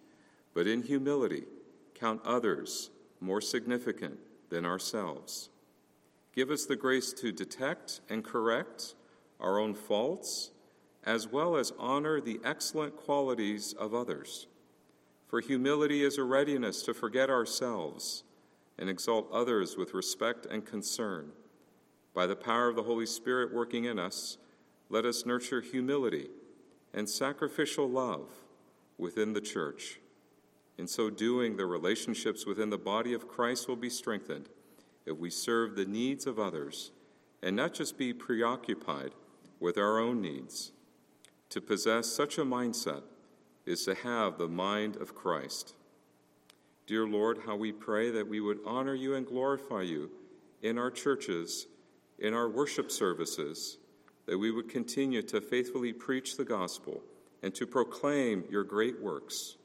but 0.54 0.68
in 0.68 0.82
humility 0.82 1.44
count 1.94 2.22
others 2.26 2.90
more 3.20 3.42
significant 3.42 4.18
than 4.52 4.66
ourselves. 4.66 5.50
Give 6.36 6.52
us 6.52 6.66
the 6.66 6.76
grace 6.76 7.12
to 7.14 7.32
detect 7.32 8.02
and 8.10 8.24
correct 8.24 8.94
our 9.40 9.58
own 9.58 9.74
faults, 9.74 10.52
as 11.04 11.28
well 11.28 11.56
as 11.56 11.74
honor 11.80 12.22
the 12.22 12.40
excellent 12.46 12.96
qualities 12.96 13.74
of 13.74 13.96
others. 13.96 14.46
For 15.28 15.40
humility 15.40 16.04
is 16.04 16.18
a 16.18 16.24
readiness 16.24 16.84
to 16.84 16.94
forget 16.94 17.30
ourselves 17.30 18.24
and 18.78 18.90
exalt 18.90 19.32
others 19.32 19.78
with 19.78 19.94
respect 19.94 20.46
and 20.46 20.66
concern. 20.66 21.32
By 22.14 22.28
the 22.28 22.36
power 22.36 22.68
of 22.68 22.76
the 22.76 22.84
Holy 22.84 23.06
Spirit 23.06 23.54
working 23.54 23.86
in 23.86 23.98
us, 23.98 24.38
let 24.90 25.06
us 25.06 25.26
nurture 25.26 25.62
humility 25.62 26.28
and 26.94 27.10
sacrificial 27.10 27.90
love 27.90 28.28
within 28.98 29.32
the 29.32 29.42
church. 29.42 30.01
In 30.82 30.88
so 30.88 31.12
doing, 31.12 31.58
the 31.58 31.68
relationships 31.68 32.48
within 32.48 32.72
the 32.72 32.78
body 32.80 33.14
of 33.14 33.28
Christ 33.28 33.68
will 33.68 33.76
be 33.76 33.88
strengthened 33.88 34.50
if 35.06 35.16
we 35.16 35.30
serve 35.30 35.76
the 35.76 35.86
needs 35.86 36.26
of 36.26 36.40
others 36.40 36.90
and 37.44 37.56
not 37.56 37.76
just 37.76 38.00
be 38.00 38.14
preoccupied 38.14 39.12
with 39.60 39.78
our 39.78 40.00
own 40.00 40.22
needs. 40.22 40.72
To 41.52 41.62
possess 41.62 42.08
such 42.08 42.40
a 42.40 42.44
mindset 42.44 43.04
is 43.64 43.86
to 43.86 43.94
have 43.94 44.40
the 44.40 44.48
mind 44.48 44.96
of 44.96 45.14
Christ. 45.14 45.76
Dear 46.88 47.06
Lord, 47.06 47.42
how 47.46 47.56
we 47.56 47.72
pray 47.72 48.10
that 48.10 48.28
we 48.28 48.40
would 48.40 48.58
honor 48.66 48.96
you 48.96 49.14
and 49.14 49.28
glorify 49.28 49.84
you 49.84 50.10
in 50.64 50.80
our 50.80 50.90
churches, 50.90 51.68
in 52.18 52.34
our 52.34 52.50
worship 52.50 52.90
services, 52.90 53.78
that 54.26 54.40
we 54.40 54.50
would 54.50 54.68
continue 54.68 55.22
to 55.22 55.42
faithfully 55.42 55.94
preach 55.94 56.38
the 56.38 56.44
gospel 56.44 57.04
and 57.44 57.54
to 57.54 57.68
proclaim 57.68 58.46
your 58.50 58.64
great 58.64 59.00
works. 59.00 59.58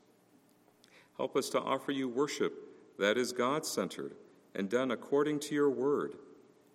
Help 1.16 1.36
us 1.36 1.48
to 1.50 1.60
offer 1.60 1.92
you 1.92 2.08
worship 2.08 2.52
that 2.98 3.16
is 3.16 3.32
God 3.32 3.64
centered 3.64 4.14
and 4.54 4.68
done 4.68 4.90
according 4.90 5.40
to 5.40 5.54
your 5.54 5.70
word. 5.70 6.14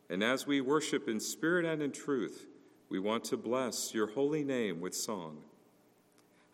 And 0.10 0.24
as 0.24 0.46
we 0.46 0.62
worship 0.62 1.08
in 1.08 1.20
spirit 1.20 1.66
and 1.66 1.82
in 1.82 1.92
truth, 1.92 2.46
we 2.90 3.00
want 3.00 3.24
to 3.26 3.38
bless 3.38 3.94
your 3.94 4.08
holy 4.08 4.44
name 4.44 4.82
with 4.82 4.94
song. 4.94 5.38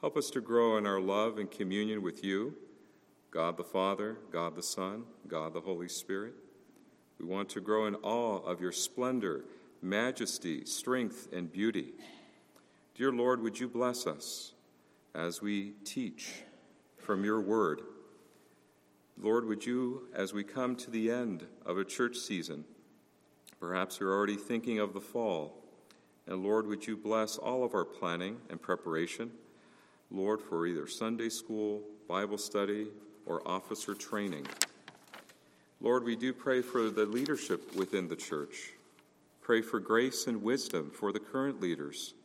Help 0.02 0.16
us 0.16 0.30
to 0.30 0.42
grow 0.42 0.78
in 0.78 0.86
our 0.86 1.00
love 1.00 1.40
and 1.40 1.50
communion 1.50 2.02
with 2.02 2.24
you, 2.24 2.54
God 3.32 3.58
the 3.58 3.64
Father, 3.64 4.18
God 4.32 4.56
the 4.56 4.64
Son, 4.64 5.04
God 5.28 5.54
the 5.54 5.62
Holy 5.62 5.90
Spirit. 5.90 6.36
We 7.20 7.26
want 7.26 7.50
to 7.50 7.62
grow 7.62 7.88
in 7.88 7.96
awe 7.96 8.38
of 8.40 8.62
your 8.62 8.72
splendor, 8.72 9.46
majesty, 9.82 10.66
strength, 10.66 11.30
and 11.34 11.52
beauty. 11.52 11.94
Dear 12.94 13.12
Lord, 13.12 13.42
would 13.42 13.60
you 13.60 13.68
bless 13.68 14.06
us 14.06 14.54
as 15.16 15.42
we 15.42 15.72
teach 15.84 16.44
from 17.08 17.24
your 17.24 17.40
word? 17.40 17.84
Lord, 19.18 19.46
would 19.46 19.66
you, 19.66 20.10
as 20.14 20.34
we 20.34 20.44
come 20.44 20.76
to 20.76 20.92
the 20.92 21.10
end 21.10 21.46
of 21.66 21.78
a 21.78 21.86
church 21.86 22.18
season, 22.18 22.66
perhaps 23.62 23.98
you're 23.98 24.14
already 24.14 24.36
thinking 24.36 24.80
of 24.80 24.94
the 24.94 25.00
fall, 25.00 25.64
and 26.28 26.44
Lord, 26.44 26.68
would 26.68 26.86
you 26.86 26.98
bless 26.98 27.38
all 27.38 27.64
of 27.64 27.74
our 27.74 27.86
planning 27.86 28.42
and 28.50 28.62
preparation, 28.62 29.32
Lord, 30.12 30.42
for 30.42 30.68
either 30.68 30.86
Sunday 30.86 31.30
school, 31.30 31.82
Bible 32.10 32.38
study, 32.38 32.88
or 33.26 33.42
officer 33.48 33.94
training. 33.94 34.46
Lord, 35.80 36.04
we 36.04 36.18
do 36.18 36.34
pray 36.34 36.62
for 36.62 36.90
the 36.90 37.06
leadership 37.06 37.74
within 37.74 38.10
the 38.10 38.18
church. 38.18 38.74
Pray 39.42 39.62
for 39.62 39.80
grace 39.80 40.28
and 40.28 40.44
wisdom 40.44 40.92
for 40.94 41.14
the 41.14 41.22
current 41.22 41.62
leaders. 41.62 42.16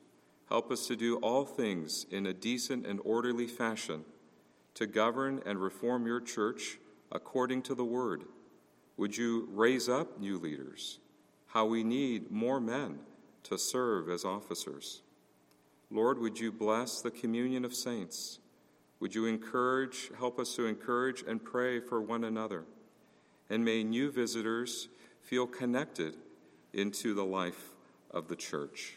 Help 0.48 0.72
us 0.72 0.88
to 0.88 0.96
do 0.96 1.18
all 1.18 1.44
things 1.44 2.04
in 2.10 2.26
a 2.26 2.34
decent 2.34 2.84
and 2.84 2.98
orderly 3.04 3.46
fashion 3.46 4.04
to 4.74 4.86
govern 4.86 5.42
and 5.44 5.60
reform 5.60 6.06
your 6.06 6.20
church 6.20 6.78
according 7.10 7.62
to 7.62 7.74
the 7.74 7.84
word. 7.84 8.24
Would 8.96 9.16
you 9.16 9.48
raise 9.52 9.88
up 9.88 10.18
new 10.18 10.38
leaders? 10.38 10.98
How 11.48 11.66
we 11.66 11.84
need 11.84 12.30
more 12.30 12.60
men 12.60 13.00
to 13.44 13.58
serve 13.58 14.08
as 14.08 14.24
officers. 14.24 15.02
Lord, 15.90 16.18
would 16.18 16.38
you 16.38 16.50
bless 16.50 17.00
the 17.00 17.10
communion 17.10 17.64
of 17.64 17.74
saints? 17.74 18.38
Would 19.00 19.14
you 19.14 19.26
encourage, 19.26 20.10
help 20.18 20.38
us 20.38 20.54
to 20.56 20.66
encourage 20.66 21.22
and 21.26 21.42
pray 21.42 21.80
for 21.80 22.00
one 22.00 22.24
another? 22.24 22.64
And 23.50 23.64
may 23.64 23.82
new 23.82 24.10
visitors 24.10 24.88
feel 25.20 25.46
connected 25.46 26.16
into 26.72 27.14
the 27.14 27.24
life 27.24 27.74
of 28.10 28.28
the 28.28 28.36
church. 28.36 28.94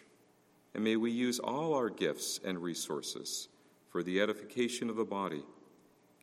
And 0.73 0.83
may 0.83 0.95
we 0.95 1.11
use 1.11 1.39
all 1.39 1.73
our 1.73 1.89
gifts 1.89 2.39
and 2.45 2.61
resources 2.61 3.47
for 3.89 4.03
the 4.03 4.21
edification 4.21 4.89
of 4.89 4.95
the 4.95 5.05
body. 5.05 5.43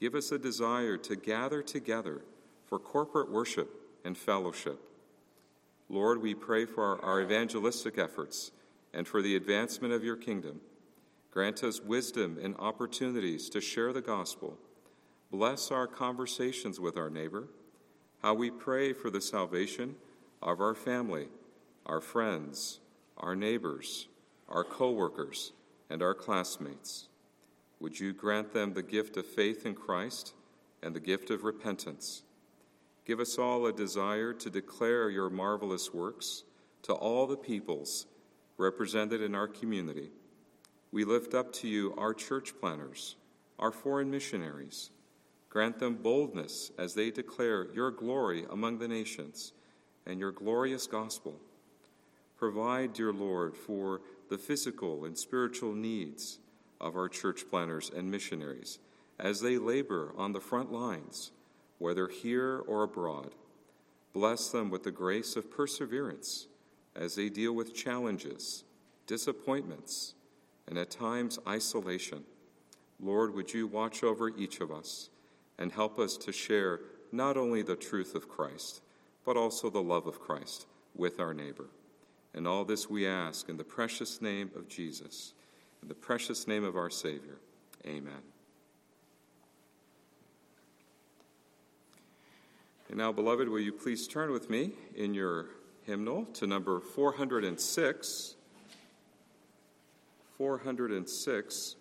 Give 0.02 0.16
us 0.16 0.32
a 0.32 0.38
desire 0.38 0.96
to 0.96 1.14
gather 1.14 1.62
together 1.62 2.22
for 2.66 2.80
corporate 2.80 3.30
worship 3.30 3.70
and 4.04 4.18
fellowship 4.18 4.80
Lord, 5.88 6.20
we 6.20 6.34
pray 6.34 6.64
for 6.64 7.00
our 7.04 7.20
evangelistic 7.20 7.98
efforts 7.98 8.50
and 8.92 9.06
for 9.06 9.22
the 9.22 9.36
advancement 9.36 9.94
of 9.94 10.02
your 10.02 10.16
kingdom. 10.16 10.60
Grant 11.30 11.62
us 11.62 11.80
wisdom 11.80 12.36
and 12.42 12.56
opportunities 12.56 13.48
to 13.50 13.60
share 13.60 13.92
the 13.92 14.00
gospel. 14.00 14.58
Bless 15.30 15.70
our 15.70 15.86
conversations 15.86 16.80
with 16.80 16.96
our 16.96 17.08
neighbor. 17.08 17.46
How 18.22 18.34
we 18.34 18.50
pray 18.50 18.92
for 18.92 19.08
the 19.08 19.20
salvation 19.20 19.94
of 20.42 20.60
our 20.60 20.74
family, 20.74 21.28
our 21.86 22.00
friends, 22.00 22.80
our 23.18 23.36
neighbors, 23.36 24.08
our 24.48 24.64
co-workers, 24.64 25.52
and 25.88 26.02
our 26.02 26.14
classmates. 26.14 27.06
Would 27.82 27.98
you 27.98 28.12
grant 28.12 28.52
them 28.52 28.74
the 28.74 28.82
gift 28.84 29.16
of 29.16 29.26
faith 29.26 29.66
in 29.66 29.74
Christ 29.74 30.34
and 30.84 30.94
the 30.94 31.00
gift 31.00 31.30
of 31.30 31.42
repentance? 31.42 32.22
Give 33.04 33.18
us 33.18 33.38
all 33.38 33.66
a 33.66 33.72
desire 33.72 34.32
to 34.34 34.50
declare 34.50 35.10
your 35.10 35.28
marvelous 35.28 35.92
works 35.92 36.44
to 36.82 36.92
all 36.92 37.26
the 37.26 37.36
peoples 37.36 38.06
represented 38.56 39.20
in 39.20 39.34
our 39.34 39.48
community. 39.48 40.10
We 40.92 41.04
lift 41.04 41.34
up 41.34 41.52
to 41.54 41.66
you 41.66 41.92
our 41.98 42.14
church 42.14 42.54
planners, 42.60 43.16
our 43.58 43.72
foreign 43.72 44.12
missionaries. 44.12 44.90
Grant 45.50 45.80
them 45.80 45.96
boldness 45.96 46.70
as 46.78 46.94
they 46.94 47.10
declare 47.10 47.66
your 47.74 47.90
glory 47.90 48.46
among 48.48 48.78
the 48.78 48.86
nations 48.86 49.54
and 50.06 50.20
your 50.20 50.30
glorious 50.30 50.86
gospel. 50.86 51.34
Provide, 52.36 52.92
dear 52.92 53.12
Lord, 53.12 53.56
for 53.56 54.02
the 54.30 54.38
physical 54.38 55.04
and 55.04 55.18
spiritual 55.18 55.74
needs 55.74 56.38
of 56.82 56.96
our 56.96 57.08
church 57.08 57.48
planners 57.48 57.90
and 57.94 58.10
missionaries 58.10 58.78
as 59.18 59.40
they 59.40 59.56
labor 59.56 60.12
on 60.16 60.32
the 60.32 60.40
front 60.40 60.72
lines 60.72 61.30
whether 61.82 62.06
here 62.06 62.62
or 62.68 62.84
abroad. 62.84 63.34
Bless 64.12 64.50
them 64.50 64.70
with 64.70 64.84
the 64.84 64.90
grace 64.92 65.34
of 65.34 65.50
perseverance 65.50 66.46
as 66.94 67.16
they 67.16 67.28
deal 67.28 67.52
with 67.52 67.74
challenges, 67.74 68.62
disappointments, 69.08 70.14
and 70.68 70.78
at 70.78 70.90
times 70.90 71.40
isolation. 71.48 72.22
Lord, 73.00 73.34
would 73.34 73.52
you 73.52 73.66
watch 73.66 74.04
over 74.04 74.28
each 74.28 74.60
of 74.60 74.70
us 74.70 75.10
and 75.58 75.72
help 75.72 75.98
us 75.98 76.16
to 76.18 76.30
share 76.30 76.80
not 77.10 77.36
only 77.36 77.62
the 77.62 77.74
truth 77.74 78.14
of 78.14 78.28
Christ, 78.28 78.80
but 79.24 79.36
also 79.36 79.68
the 79.68 79.82
love 79.82 80.06
of 80.06 80.20
Christ 80.20 80.66
with 80.94 81.18
our 81.18 81.34
neighbor. 81.34 81.66
And 82.32 82.46
all 82.46 82.64
this 82.64 82.88
we 82.88 83.06
ask 83.06 83.48
in 83.48 83.56
the 83.56 83.64
precious 83.64 84.22
name 84.22 84.50
of 84.54 84.68
Jesus, 84.68 85.34
in 85.82 85.88
the 85.88 85.94
precious 85.94 86.46
name 86.46 86.64
of 86.64 86.76
our 86.76 86.90
Savior. 86.90 87.38
Amen. 87.86 88.22
And 92.88 92.98
now, 92.98 93.10
beloved, 93.10 93.48
will 93.48 93.60
you 93.60 93.72
please 93.72 94.06
turn 94.06 94.30
with 94.30 94.48
me 94.48 94.72
in 94.94 95.14
your 95.14 95.46
hymnal 95.84 96.26
to 96.34 96.46
number 96.46 96.80
406? 96.80 98.36
406. 100.38 101.76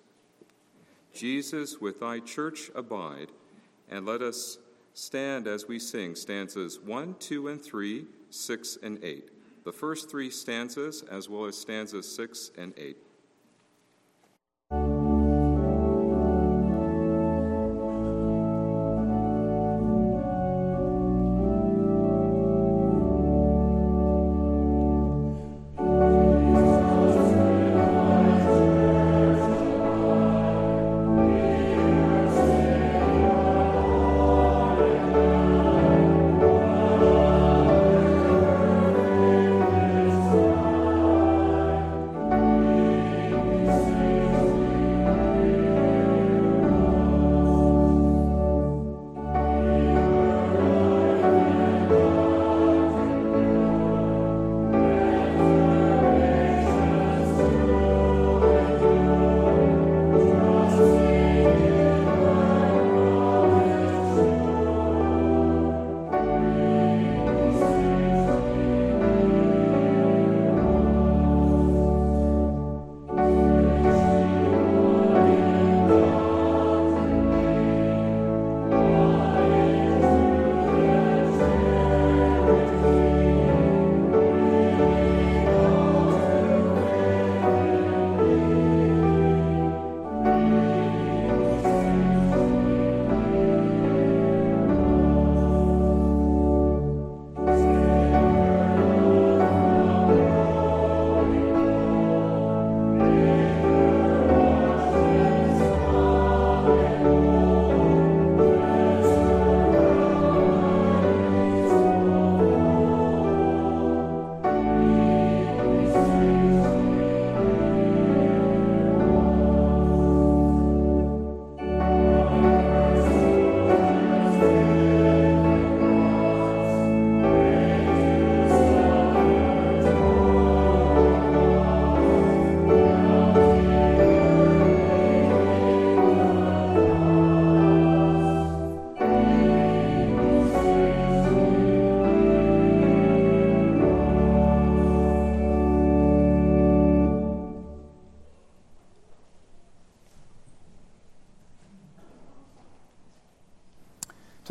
Jesus, 1.13 1.81
with 1.81 1.99
thy 1.99 2.19
church 2.19 2.71
abide, 2.73 3.27
and 3.89 4.05
let 4.05 4.21
us 4.21 4.57
stand 4.93 5.47
as 5.47 5.67
we 5.67 5.79
sing 5.79 6.15
stanzas 6.15 6.79
1, 6.79 7.15
2, 7.19 7.47
and 7.49 7.61
3, 7.61 8.05
6, 8.29 8.77
and 8.81 9.03
8. 9.03 9.29
The 9.63 9.71
first 9.71 10.09
three 10.09 10.31
stanzas, 10.31 11.03
as 11.03 11.29
well 11.29 11.45
as 11.45 11.57
stanzas 11.57 12.15
6 12.15 12.51
and 12.57 12.73
8. 12.77 12.97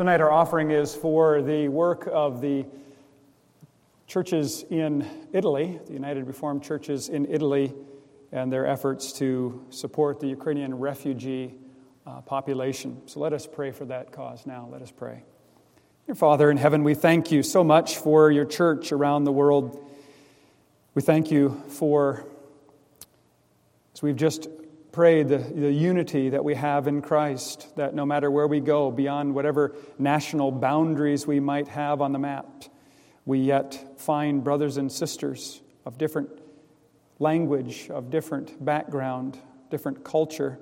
Tonight, 0.01 0.19
our 0.19 0.31
offering 0.31 0.71
is 0.71 0.95
for 0.95 1.43
the 1.43 1.67
work 1.67 2.09
of 2.11 2.41
the 2.41 2.65
churches 4.07 4.65
in 4.71 5.07
Italy, 5.31 5.79
the 5.85 5.93
United 5.93 6.25
Reformed 6.25 6.63
Churches 6.63 7.07
in 7.07 7.27
Italy, 7.27 7.71
and 8.31 8.51
their 8.51 8.65
efforts 8.65 9.13
to 9.19 9.63
support 9.69 10.19
the 10.19 10.25
Ukrainian 10.25 10.79
refugee 10.79 11.53
uh, 12.07 12.21
population. 12.21 12.99
So 13.05 13.19
let 13.19 13.31
us 13.31 13.45
pray 13.45 13.69
for 13.69 13.85
that 13.85 14.11
cause 14.11 14.47
now. 14.47 14.67
Let 14.71 14.81
us 14.81 14.89
pray. 14.89 15.21
Dear 16.07 16.15
Father 16.15 16.49
in 16.49 16.57
heaven, 16.57 16.83
we 16.83 16.95
thank 16.95 17.31
you 17.31 17.43
so 17.43 17.63
much 17.63 17.97
for 17.97 18.31
your 18.31 18.45
church 18.45 18.91
around 18.91 19.25
the 19.25 19.31
world. 19.31 19.87
We 20.95 21.03
thank 21.03 21.29
you 21.29 21.61
for, 21.67 22.25
as 23.93 24.01
we've 24.01 24.15
just 24.15 24.47
pray 24.91 25.23
the, 25.23 25.37
the 25.37 25.71
unity 25.71 26.29
that 26.29 26.43
we 26.43 26.55
have 26.55 26.87
in 26.87 27.01
Christ, 27.01 27.75
that 27.77 27.95
no 27.95 28.05
matter 28.05 28.29
where 28.29 28.47
we 28.47 28.59
go, 28.59 28.91
beyond 28.91 29.33
whatever 29.33 29.75
national 29.97 30.51
boundaries 30.51 31.25
we 31.25 31.39
might 31.39 31.69
have 31.69 32.01
on 32.01 32.11
the 32.11 32.19
map, 32.19 32.65
we 33.25 33.39
yet 33.39 33.99
find 33.99 34.43
brothers 34.43 34.77
and 34.77 34.91
sisters 34.91 35.61
of 35.85 35.97
different 35.97 36.29
language, 37.19 37.89
of 37.89 38.09
different 38.09 38.63
background, 38.63 39.37
different 39.69 40.03
culture, 40.03 40.59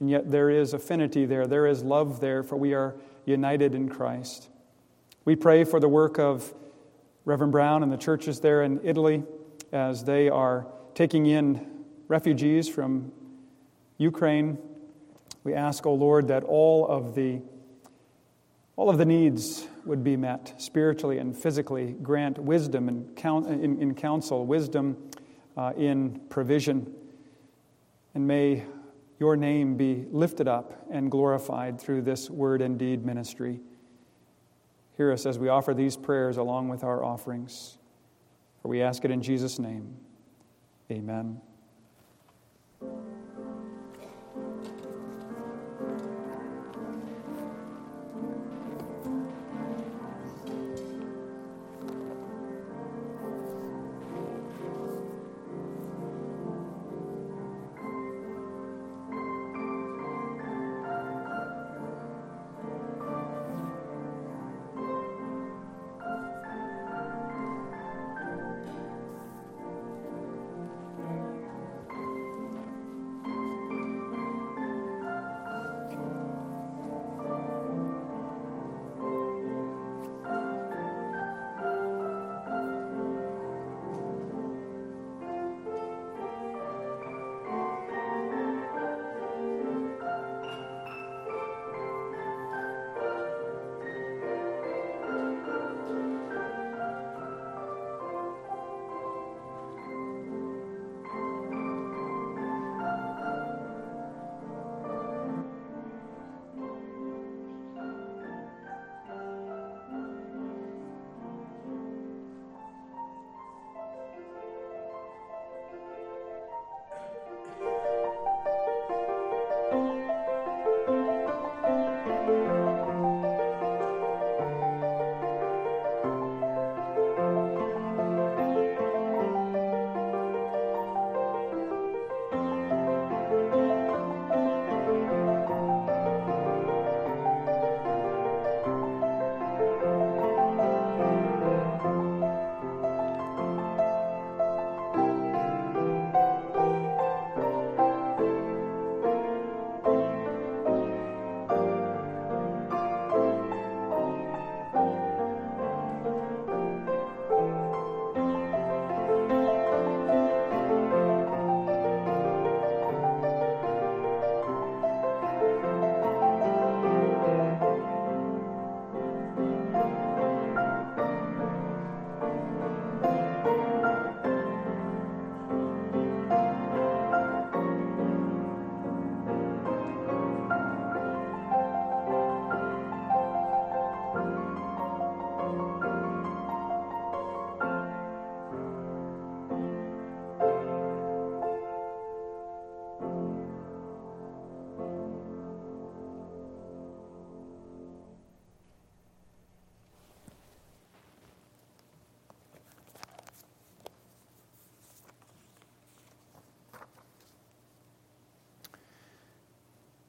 and 0.00 0.10
yet 0.10 0.30
there 0.30 0.50
is 0.50 0.74
affinity 0.74 1.24
there, 1.24 1.46
there 1.46 1.66
is 1.66 1.82
love 1.82 2.20
there, 2.20 2.42
for 2.42 2.56
we 2.56 2.74
are 2.74 2.96
united 3.24 3.74
in 3.74 3.88
Christ. 3.88 4.48
We 5.24 5.36
pray 5.36 5.64
for 5.64 5.78
the 5.78 5.88
work 5.88 6.18
of 6.18 6.52
Reverend 7.24 7.52
Brown 7.52 7.84
and 7.84 7.92
the 7.92 7.96
churches 7.96 8.40
there 8.40 8.62
in 8.62 8.80
Italy 8.82 9.22
as 9.70 10.04
they 10.04 10.28
are 10.28 10.66
taking 10.94 11.26
in 11.26 11.84
refugees 12.08 12.68
from 12.68 13.12
Ukraine. 14.02 14.58
We 15.44 15.54
ask, 15.54 15.86
O 15.86 15.90
oh 15.90 15.94
Lord, 15.94 16.28
that 16.28 16.44
all 16.44 16.86
of 16.86 17.14
the 17.14 17.40
all 18.74 18.88
of 18.88 18.96
the 18.96 19.04
needs 19.04 19.66
would 19.84 20.02
be 20.02 20.16
met 20.16 20.54
spiritually 20.56 21.18
and 21.18 21.36
physically. 21.36 21.94
Grant 22.02 22.38
wisdom 22.38 22.88
in, 22.88 23.06
in, 23.46 23.80
in 23.80 23.94
counsel, 23.94 24.46
wisdom 24.46 24.96
uh, 25.56 25.72
in 25.76 26.20
provision. 26.30 26.92
And 28.14 28.26
may 28.26 28.64
your 29.18 29.36
name 29.36 29.76
be 29.76 30.06
lifted 30.10 30.48
up 30.48 30.86
and 30.90 31.10
glorified 31.10 31.80
through 31.80 32.02
this 32.02 32.30
word 32.30 32.62
and 32.62 32.78
deed 32.78 33.04
ministry. 33.04 33.60
Hear 34.96 35.12
us 35.12 35.26
as 35.26 35.38
we 35.38 35.48
offer 35.48 35.74
these 35.74 35.96
prayers 35.96 36.38
along 36.38 36.68
with 36.68 36.82
our 36.82 37.04
offerings. 37.04 37.78
For 38.62 38.68
we 38.68 38.82
ask 38.82 39.04
it 39.04 39.10
in 39.10 39.22
Jesus' 39.22 39.58
name. 39.58 39.96
Amen. 40.90 41.40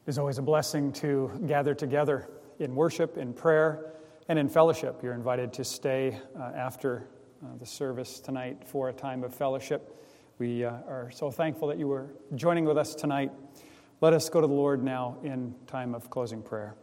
It 0.05 0.09
is 0.09 0.19
always 0.19 0.37
a 0.37 0.41
blessing 0.41 0.91
to 0.93 1.31
gather 1.47 1.73
together 1.73 2.27
in 2.59 2.75
worship, 2.75 3.17
in 3.17 3.33
prayer, 3.33 3.93
and 4.27 4.37
in 4.37 4.49
fellowship. 4.49 5.01
You're 5.01 5.13
invited 5.13 5.53
to 5.53 5.63
stay 5.63 6.19
uh, 6.37 6.51
after 6.53 7.07
uh, 7.41 7.55
the 7.57 7.65
service 7.65 8.19
tonight 8.19 8.67
for 8.67 8.89
a 8.89 8.93
time 8.93 9.23
of 9.23 9.33
fellowship. 9.33 10.03
We 10.39 10.65
uh, 10.65 10.71
are 10.89 11.09
so 11.09 11.31
thankful 11.31 11.69
that 11.69 11.77
you 11.77 11.87
were 11.87 12.09
joining 12.35 12.65
with 12.65 12.77
us 12.77 12.95
tonight. 12.95 13.31
Let 14.01 14.11
us 14.11 14.27
go 14.27 14.41
to 14.41 14.47
the 14.47 14.51
Lord 14.51 14.83
now 14.83 15.19
in 15.23 15.55
time 15.67 15.95
of 15.95 16.09
closing 16.09 16.41
prayer. 16.41 16.75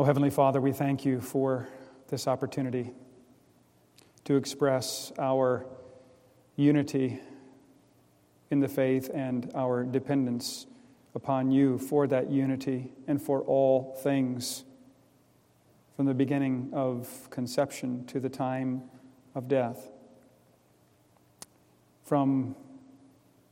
Oh, 0.00 0.04
Heavenly 0.04 0.30
Father, 0.30 0.60
we 0.60 0.72
thank 0.72 1.04
you 1.04 1.20
for 1.20 1.68
this 2.08 2.26
opportunity 2.26 2.90
to 4.24 4.34
express 4.34 5.12
our 5.16 5.64
unity 6.56 7.20
in 8.50 8.60
the 8.60 8.68
faith 8.68 9.10
and 9.12 9.50
our 9.54 9.84
dependence 9.84 10.66
upon 11.14 11.50
you 11.50 11.78
for 11.78 12.06
that 12.06 12.30
unity 12.30 12.92
and 13.06 13.20
for 13.20 13.42
all 13.42 13.98
things 14.02 14.64
from 15.96 16.06
the 16.06 16.14
beginning 16.14 16.70
of 16.72 17.28
conception 17.30 18.04
to 18.06 18.20
the 18.20 18.28
time 18.28 18.82
of 19.34 19.48
death. 19.48 19.90
From 22.04 22.54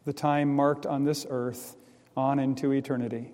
the 0.04 0.12
time 0.12 0.54
marked 0.54 0.86
on 0.86 1.04
this 1.04 1.26
earth 1.28 1.76
on 2.16 2.38
into 2.38 2.72
eternity. 2.72 3.32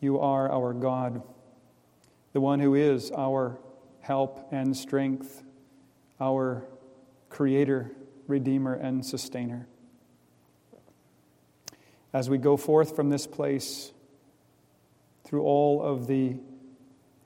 You 0.00 0.20
are 0.20 0.52
our 0.52 0.74
God, 0.74 1.22
the 2.32 2.40
one 2.40 2.60
who 2.60 2.74
is 2.74 3.10
our 3.10 3.58
help 4.00 4.46
and 4.52 4.76
strength, 4.76 5.42
our 6.20 6.64
creator, 7.30 7.90
redeemer, 8.28 8.74
and 8.74 9.04
sustainer. 9.04 9.66
As 12.16 12.30
we 12.30 12.38
go 12.38 12.56
forth 12.56 12.96
from 12.96 13.10
this 13.10 13.26
place 13.26 13.92
through 15.24 15.42
all 15.42 15.82
of 15.82 16.06
the 16.06 16.38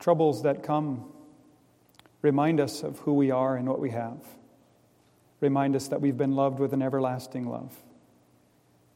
troubles 0.00 0.42
that 0.42 0.64
come, 0.64 1.12
remind 2.22 2.58
us 2.58 2.82
of 2.82 2.98
who 2.98 3.14
we 3.14 3.30
are 3.30 3.56
and 3.56 3.68
what 3.68 3.78
we 3.78 3.90
have. 3.90 4.20
Remind 5.38 5.76
us 5.76 5.86
that 5.86 6.00
we've 6.00 6.16
been 6.16 6.34
loved 6.34 6.58
with 6.58 6.72
an 6.72 6.82
everlasting 6.82 7.46
love, 7.46 7.72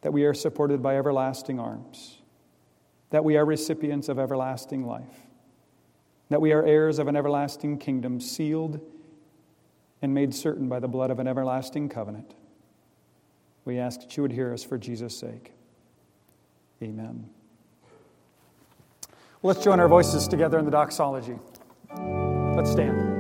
that 0.01 0.13
we 0.13 0.25
are 0.25 0.35
supported 0.35 0.83
by 0.83 0.97
everlasting 0.97 1.61
arms, 1.61 2.19
that 3.11 3.23
we 3.23 3.37
are 3.37 3.45
recipients 3.45 4.09
of 4.09 4.19
everlasting 4.19 4.85
life, 4.85 5.29
that 6.29 6.41
we 6.41 6.51
are 6.51 6.67
heirs 6.67 6.99
of 6.99 7.07
an 7.07 7.15
everlasting 7.15 7.79
kingdom, 7.79 8.19
sealed 8.19 8.81
and 10.03 10.13
made 10.13 10.35
certain 10.35 10.69
by 10.69 10.81
the 10.81 10.89
blood 10.89 11.13
of 11.13 11.21
an 11.21 11.29
everlasting 11.29 11.89
covenant. 11.89 12.35
We 13.65 13.79
ask 13.79 14.01
that 14.01 14.17
you 14.17 14.25
would 14.25 14.33
hear 14.33 14.53
us 14.53 14.65
for 14.65 14.77
Jesus' 14.77 15.17
sake. 15.17 15.53
Amen. 16.83 17.29
Let's 19.43 19.63
join 19.63 19.79
our 19.79 19.89
voices 19.89 20.27
together 20.27 20.59
in 20.59 20.65
the 20.65 20.71
doxology. 20.71 21.37
Let's 22.57 22.73
stand. 22.73 23.14